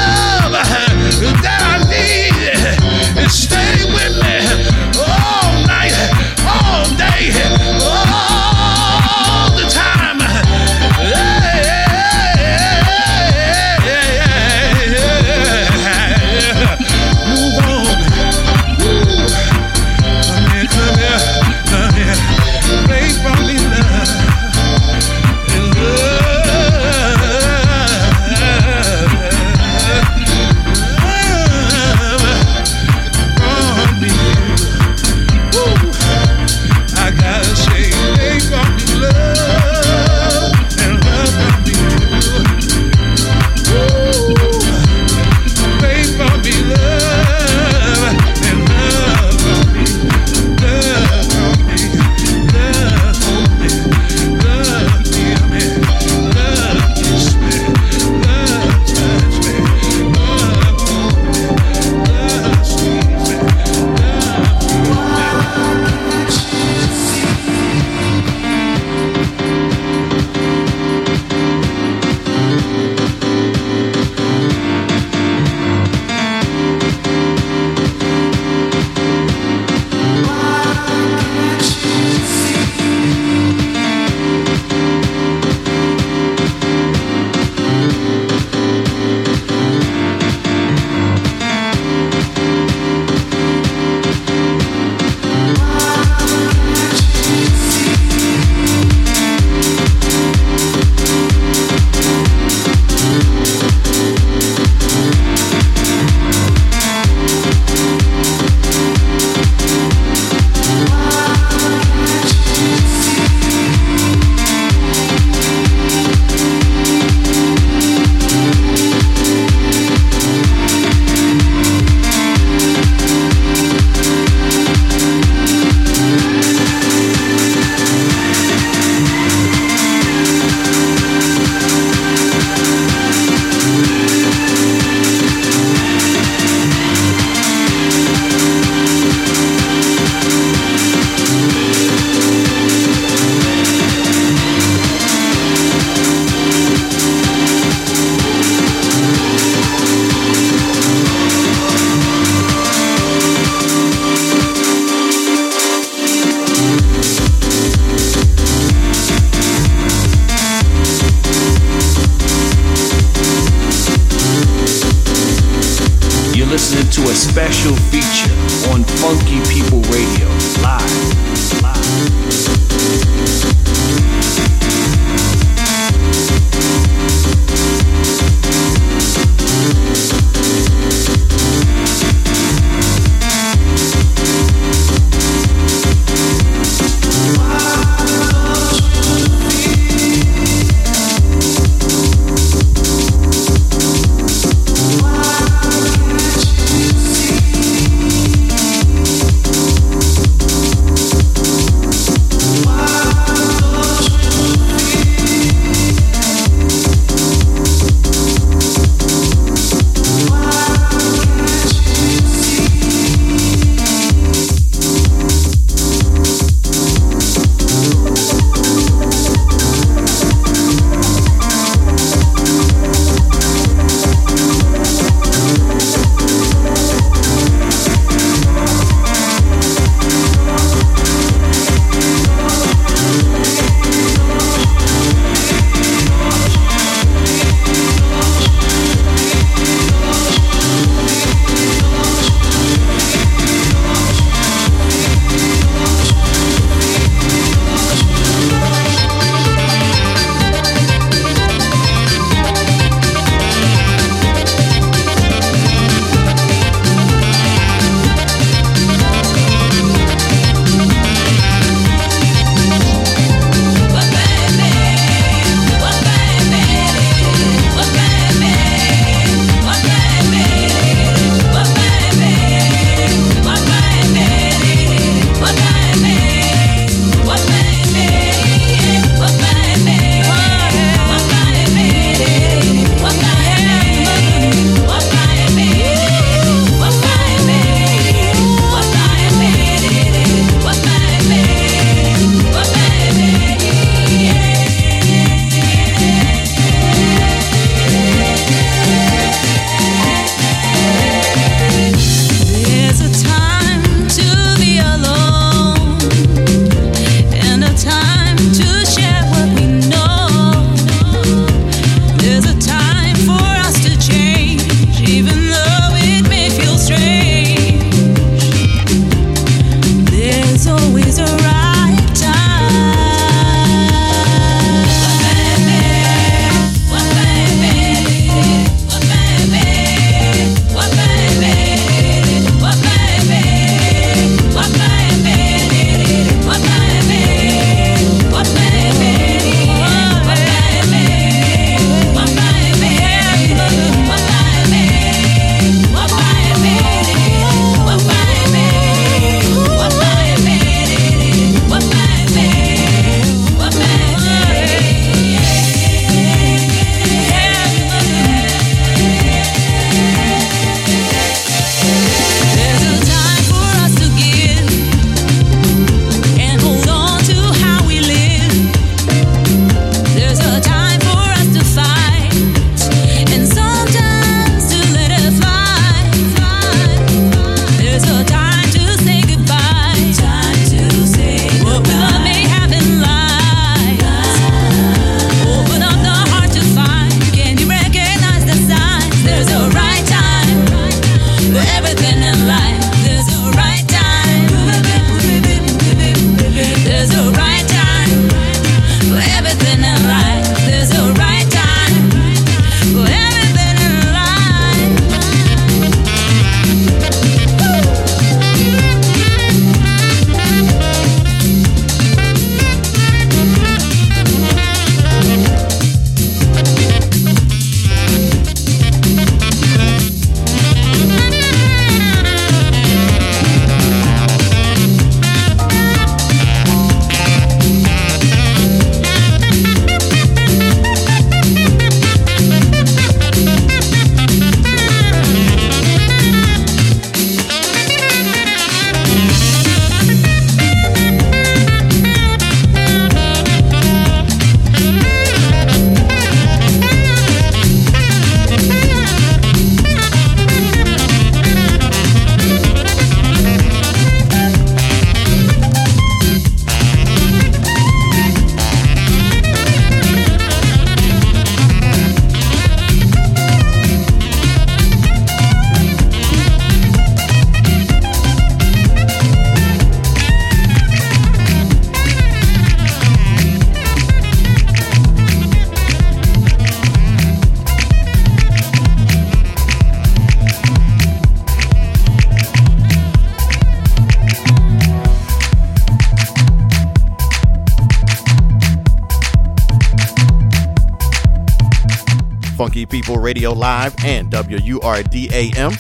Radio 493.29 493.53
Live 493.53 493.95
and 494.07 494.33
WURD 494.33 495.31
AM. 495.35 495.73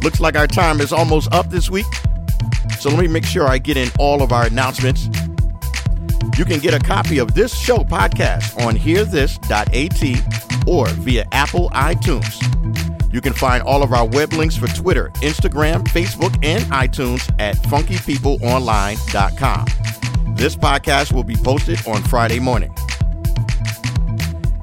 Looks 0.00 0.20
like 0.20 0.36
our 0.36 0.46
time 0.46 0.80
is 0.80 0.92
almost 0.92 1.32
up 1.32 1.50
this 1.50 1.68
week, 1.68 1.86
so 2.78 2.88
let 2.88 3.00
me 3.00 3.08
make 3.08 3.24
sure 3.24 3.48
I 3.48 3.58
get 3.58 3.76
in 3.76 3.88
all 3.98 4.22
of 4.22 4.30
our 4.30 4.46
announcements. 4.46 5.08
You 6.38 6.44
can 6.44 6.60
get 6.60 6.72
a 6.72 6.78
copy 6.78 7.18
of 7.18 7.34
this 7.34 7.52
show 7.52 7.78
podcast 7.78 8.64
on 8.64 8.76
hearthis.at 8.76 10.68
or 10.68 10.86
via 10.86 11.26
Apple 11.32 11.68
iTunes. 11.70 13.12
You 13.12 13.20
can 13.20 13.32
find 13.32 13.64
all 13.64 13.82
of 13.82 13.92
our 13.92 14.06
web 14.06 14.32
links 14.32 14.56
for 14.56 14.68
Twitter, 14.68 15.10
Instagram, 15.16 15.82
Facebook, 15.88 16.38
and 16.44 16.62
iTunes 16.66 17.28
at 17.40 17.56
funkypeopleonline.com. 17.56 19.66
This 20.36 20.54
podcast 20.54 21.12
will 21.12 21.24
be 21.24 21.34
posted 21.34 21.84
on 21.88 22.04
Friday 22.04 22.38
morning. 22.38 22.72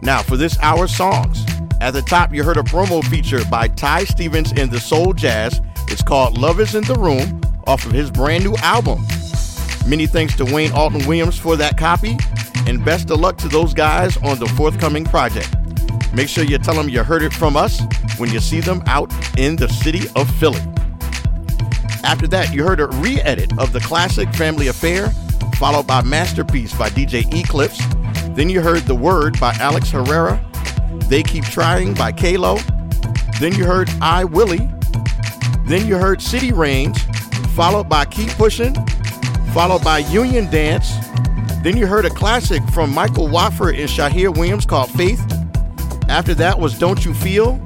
Now, 0.01 0.21
for 0.21 0.37
this 0.37 0.57
hour's 0.59 0.95
songs. 0.95 1.42
At 1.83 1.91
the 1.91 2.01
top, 2.01 2.33
you 2.33 2.45
heard 2.45 2.55
a 2.55 2.63
promo 2.63 3.03
feature 3.03 3.43
by 3.51 3.67
Ty 3.67 4.05
Stevens 4.05 4.53
in 4.53 4.69
the 4.69 4.77
SoulJaazz. 4.77 5.91
It's 5.91 6.01
called 6.01 6.37
Love 6.37 6.61
is 6.61 6.75
in 6.75 6.85
the 6.85 6.95
Room 6.95 7.41
off 7.67 7.85
of 7.85 7.91
his 7.91 8.09
brand 8.09 8.45
new 8.45 8.55
album. 8.59 9.05
Many 9.85 10.07
thanks 10.07 10.33
to 10.37 10.45
Wayne 10.45 10.71
Alton 10.71 11.05
Williams 11.05 11.37
for 11.37 11.57
that 11.57 11.77
copy, 11.77 12.15
and 12.67 12.85
best 12.85 13.11
of 13.11 13.19
luck 13.19 13.37
to 13.39 13.49
those 13.49 13.73
guys 13.73 14.15
on 14.23 14.39
the 14.39 14.45
forthcoming 14.55 15.03
project. 15.03 15.53
Make 16.13 16.29
sure 16.29 16.45
you 16.45 16.57
tell 16.57 16.73
them 16.73 16.87
you 16.87 17.03
heard 17.03 17.21
it 17.21 17.33
from 17.33 17.57
us 17.57 17.81
when 18.17 18.31
you 18.31 18.39
see 18.39 18.61
them 18.61 18.81
out 18.87 19.13
in 19.37 19.57
the 19.57 19.67
city 19.67 20.07
of 20.15 20.33
Philly. 20.35 20.61
After 22.05 22.27
that, 22.27 22.53
you 22.53 22.63
heard 22.63 22.79
a 22.79 22.87
re 22.87 23.19
edit 23.19 23.59
of 23.59 23.73
the 23.73 23.81
classic 23.81 24.33
Family 24.35 24.67
Affair, 24.67 25.09
followed 25.57 25.87
by 25.87 26.01
Masterpiece 26.01 26.73
by 26.77 26.87
DJ 26.91 27.29
E-Clyps. 27.33 27.85
Then 28.37 28.47
you 28.47 28.61
heard 28.61 28.83
The 28.83 28.95
Word 28.95 29.37
by 29.37 29.53
Alex 29.59 29.91
Herrera, 29.91 30.41
They 31.13 31.21
Keep 31.21 31.43
Trying 31.43 31.93
by 31.93 32.11
Kaylow. 32.11 32.59
Then 33.39 33.53
you 33.53 33.65
heard 33.65 33.87
Aye 34.01 34.23
Wili. 34.23 34.67
Then 35.67 35.85
you 35.85 35.95
heard 35.95 36.23
City 36.23 36.51
Rains, 36.51 36.99
followed 37.53 37.87
by 37.87 38.05
Keep 38.05 38.29
Pushing, 38.29 38.73
followed 39.53 39.83
by 39.83 39.99
Union 39.99 40.49
Dance. 40.49 40.91
Then 41.61 41.77
you 41.77 41.85
heard 41.85 42.05
a 42.05 42.09
classic 42.09 42.63
from 42.69 42.91
Michael 42.91 43.27
Watford 43.27 43.75
and 43.75 43.87
Shaheer 43.87 44.35
Williams 44.35 44.65
called 44.65 44.89
Faith. 44.89 45.21
After 46.09 46.33
that 46.33 46.59
was 46.59 46.79
Don't 46.79 47.05
You 47.05 47.13
Feel, 47.13 47.63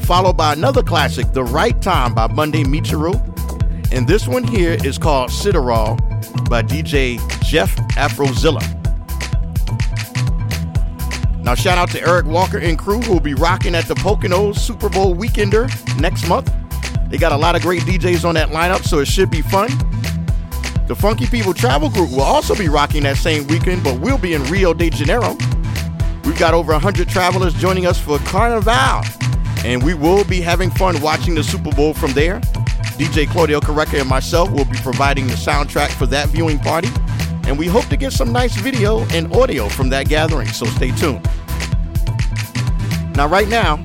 followed 0.00 0.36
by 0.36 0.52
another 0.52 0.82
classic, 0.82 1.32
The 1.32 1.44
Right 1.44 1.80
Time 1.80 2.12
by 2.12 2.26
Monday 2.26 2.64
Michiru. 2.64 3.14
And 3.92 4.06
this 4.06 4.28
one 4.28 4.44
here 4.44 4.76
is 4.84 4.98
called 4.98 5.30
Cideral 5.30 5.96
by 6.50 6.62
DJ 6.62 7.18
Jeff 7.42 7.74
Afrozilla. 7.96 8.79
Now, 11.42 11.54
shout 11.54 11.78
out 11.78 11.90
to 11.90 12.06
Eric 12.06 12.26
Walker 12.26 12.58
and 12.58 12.78
crew 12.78 13.00
who 13.00 13.14
will 13.14 13.20
be 13.20 13.34
rocking 13.34 13.74
at 13.74 13.86
the 13.86 13.94
Poconos 13.94 14.56
Super 14.56 14.88
Bowl 14.88 15.14
Weekender 15.16 15.68
next 15.98 16.28
month. 16.28 16.52
They 17.08 17.18
got 17.18 17.32
a 17.32 17.36
lot 17.36 17.56
of 17.56 17.62
great 17.62 17.82
DJs 17.82 18.24
on 18.24 18.34
that 18.36 18.50
lineup, 18.50 18.84
so 18.84 18.98
it 18.98 19.08
should 19.08 19.30
be 19.30 19.42
fun. 19.42 19.68
The 20.86 20.94
Funky 20.94 21.26
People 21.26 21.54
Travel 21.54 21.88
Group 21.88 22.10
will 22.10 22.22
also 22.22 22.54
be 22.54 22.68
rocking 22.68 23.02
that 23.04 23.16
same 23.16 23.46
weekend, 23.46 23.82
but 23.82 23.98
we'll 24.00 24.18
be 24.18 24.34
in 24.34 24.44
Rio 24.44 24.74
de 24.74 24.90
Janeiro. 24.90 25.36
We've 26.24 26.38
got 26.38 26.52
over 26.52 26.72
100 26.72 27.08
travelers 27.08 27.54
joining 27.54 27.86
us 27.86 27.98
for 27.98 28.18
Carnival, 28.20 29.02
and 29.64 29.82
we 29.82 29.94
will 29.94 30.24
be 30.24 30.40
having 30.40 30.70
fun 30.70 31.00
watching 31.00 31.34
the 31.34 31.42
Super 31.42 31.70
Bowl 31.72 31.94
from 31.94 32.12
there. 32.12 32.40
DJ 32.98 33.28
Claudio 33.28 33.60
Correca 33.60 33.98
and 33.98 34.08
myself 34.08 34.50
will 34.50 34.66
be 34.66 34.76
providing 34.78 35.26
the 35.26 35.32
soundtrack 35.32 35.88
for 35.90 36.06
that 36.06 36.28
viewing 36.28 36.58
party, 36.58 36.88
and 37.50 37.58
we 37.58 37.66
hope 37.66 37.86
to 37.86 37.96
get 37.96 38.12
some 38.12 38.30
nice 38.30 38.54
video 38.54 39.00
and 39.08 39.34
audio 39.34 39.68
from 39.68 39.88
that 39.88 40.08
gathering, 40.08 40.46
so 40.46 40.66
stay 40.66 40.92
tuned. 40.92 41.28
Now, 43.16 43.26
right 43.26 43.48
now, 43.48 43.84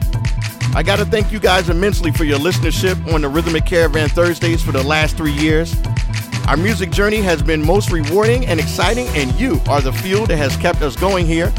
I 0.76 0.84
got 0.84 0.98
to 1.00 1.06
thank 1.06 1.32
you 1.32 1.40
guys 1.40 1.68
immensely 1.68 2.12
for 2.12 2.26
your 2.26 2.38
listenership 2.38 3.12
on 3.12 3.22
the 3.22 3.28
Rhythmic 3.28 3.66
Caravan 3.66 4.08
Thursdays 4.10 4.62
for 4.62 4.72
the 4.72 4.84
last 4.84 5.18
three 5.18 5.32
years. 5.32 5.76
Our 6.48 6.58
music 6.58 6.92
journey 6.92 7.22
has 7.22 7.42
been 7.42 7.66
most 7.66 7.92
rewarding 7.92 8.46
and 8.46 8.60
exciting, 8.60 9.08
and 9.10 9.34
you 9.34 9.60
are 9.68 9.82
the 9.82 9.94
fuel 9.94 10.28
that 10.28 10.38
has 10.38 10.56
kept 10.58 10.84
us 10.84 10.96
going 10.96 11.26
here. 11.26 11.52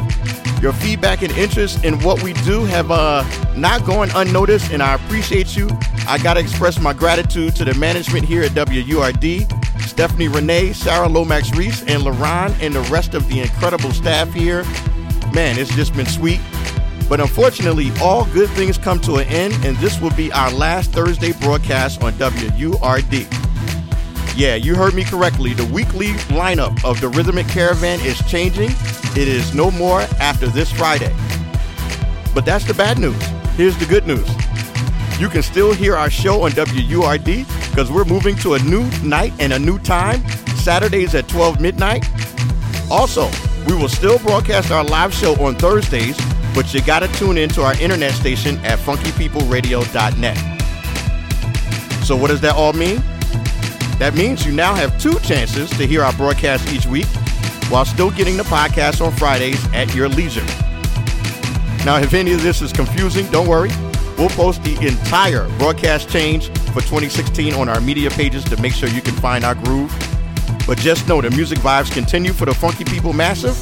Your 0.62 0.72
feedback 0.72 1.22
and 1.22 1.30
interest 1.32 1.84
in 1.84 2.00
what 2.00 2.22
we 2.22 2.32
do 2.32 2.64
have 2.64 2.90
uh, 2.90 3.24
not 3.54 3.84
gone 3.84 4.10
unnoticed, 4.14 4.72
and 4.72 4.82
I 4.82 4.94
appreciate 4.94 5.54
you. 5.56 5.68
I 6.08 6.18
got 6.22 6.34
to 6.34 6.40
express 6.40 6.80
my 6.80 6.92
gratitude 6.92 7.54
to 7.56 7.64
the 7.64 7.74
management 7.74 8.24
here 8.24 8.42
at 8.42 8.52
WURD, 8.52 9.46
Stephanie 9.82 10.28
Renee, 10.28 10.72
Sarah 10.72 11.08
Lomax 11.08 11.54
Reese, 11.54 11.82
and 11.82 12.02
Laron, 12.02 12.56
and 12.60 12.74
the 12.74 12.80
rest 12.82 13.14
of 13.14 13.28
the 13.28 13.40
incredible 13.40 13.92
staff 13.92 14.32
here. 14.32 14.64
Man, 15.32 15.58
it's 15.58 15.74
just 15.74 15.94
been 15.94 16.06
sweet. 16.06 16.40
But 17.08 17.20
unfortunately, 17.20 17.92
all 18.00 18.24
good 18.26 18.50
things 18.50 18.78
come 18.78 18.98
to 19.00 19.16
an 19.16 19.28
end, 19.28 19.54
and 19.64 19.76
this 19.76 20.00
will 20.00 20.10
be 20.12 20.32
our 20.32 20.50
last 20.50 20.90
Thursday 20.92 21.32
broadcast 21.32 22.02
on 22.02 22.14
WURD. 22.14 23.26
Yeah, 24.36 24.54
you 24.56 24.74
heard 24.74 24.92
me 24.92 25.02
correctly. 25.02 25.54
The 25.54 25.64
weekly 25.64 26.08
lineup 26.28 26.84
of 26.84 27.00
the 27.00 27.08
Rhythmic 27.08 27.48
Caravan 27.48 28.00
is 28.00 28.18
changing. 28.28 28.68
It 29.16 29.28
is 29.28 29.54
no 29.54 29.70
more 29.70 30.00
after 30.20 30.46
this 30.46 30.70
Friday. 30.70 31.16
But 32.34 32.44
that's 32.44 32.66
the 32.66 32.74
bad 32.74 32.98
news. 32.98 33.16
Here's 33.56 33.78
the 33.78 33.86
good 33.86 34.06
news. 34.06 34.28
You 35.18 35.30
can 35.30 35.42
still 35.42 35.72
hear 35.72 35.96
our 35.96 36.10
show 36.10 36.42
on 36.42 36.50
WURD 36.50 37.46
because 37.70 37.90
we're 37.90 38.04
moving 38.04 38.36
to 38.36 38.52
a 38.54 38.58
new 38.58 38.84
night 39.02 39.32
and 39.38 39.54
a 39.54 39.58
new 39.58 39.78
time, 39.78 40.28
Saturdays 40.58 41.14
at 41.14 41.28
12 41.28 41.58
midnight. 41.58 42.04
Also, 42.90 43.30
we 43.66 43.74
will 43.74 43.88
still 43.88 44.18
broadcast 44.18 44.70
our 44.70 44.84
live 44.84 45.14
show 45.14 45.34
on 45.42 45.54
Thursdays, 45.54 46.20
but 46.54 46.74
you 46.74 46.82
got 46.82 46.98
to 47.00 47.08
tune 47.14 47.38
in 47.38 47.48
to 47.48 47.62
our 47.62 47.72
internet 47.80 48.12
station 48.12 48.58
at 48.66 48.78
funkypeopleradio.net. 48.80 50.36
So, 52.04 52.14
what 52.14 52.28
does 52.28 52.42
that 52.42 52.54
all 52.54 52.74
mean? 52.74 53.02
That 53.98 54.14
means 54.14 54.44
you 54.44 54.52
now 54.52 54.74
have 54.74 55.00
two 55.00 55.18
chances 55.20 55.70
to 55.70 55.86
hear 55.86 56.02
our 56.02 56.12
broadcast 56.12 56.70
each 56.72 56.86
week 56.86 57.06
while 57.68 57.84
still 57.84 58.10
getting 58.10 58.36
the 58.36 58.42
podcast 58.44 59.04
on 59.04 59.12
Fridays 59.16 59.64
at 59.72 59.94
your 59.94 60.08
leisure. 60.08 60.44
Now, 61.84 61.98
if 61.98 62.14
any 62.14 62.32
of 62.32 62.42
this 62.42 62.60
is 62.62 62.72
confusing, 62.72 63.26
don't 63.30 63.48
worry. 63.48 63.70
We'll 64.18 64.28
post 64.30 64.62
the 64.64 64.76
entire 64.86 65.48
broadcast 65.58 66.10
change 66.10 66.48
for 66.72 66.80
2016 66.82 67.54
on 67.54 67.68
our 67.68 67.80
media 67.80 68.10
pages 68.10 68.44
to 68.44 68.60
make 68.60 68.72
sure 68.72 68.88
you 68.88 69.02
can 69.02 69.14
find 69.14 69.44
our 69.44 69.54
groove. 69.54 69.94
But 70.66 70.78
just 70.78 71.06
know 71.08 71.20
the 71.20 71.30
music 71.30 71.58
vibes 71.60 71.90
continue 71.92 72.32
for 72.32 72.44
the 72.44 72.54
Funky 72.54 72.84
People 72.84 73.12
Massive. 73.12 73.56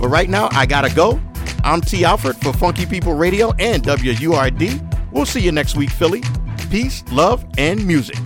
But 0.00 0.08
right 0.08 0.28
now, 0.28 0.48
I 0.52 0.66
gotta 0.66 0.92
go. 0.94 1.20
I'm 1.62 1.80
T. 1.80 2.04
Alfred 2.04 2.36
for 2.36 2.52
Funky 2.52 2.86
People 2.86 3.14
Radio 3.14 3.52
and 3.58 3.84
WURD. 3.84 5.12
We'll 5.12 5.26
see 5.26 5.40
you 5.40 5.52
next 5.52 5.76
week, 5.76 5.90
Philly. 5.90 6.22
Peace, 6.70 7.04
love, 7.12 7.44
and 7.58 7.84
music. 7.86 8.16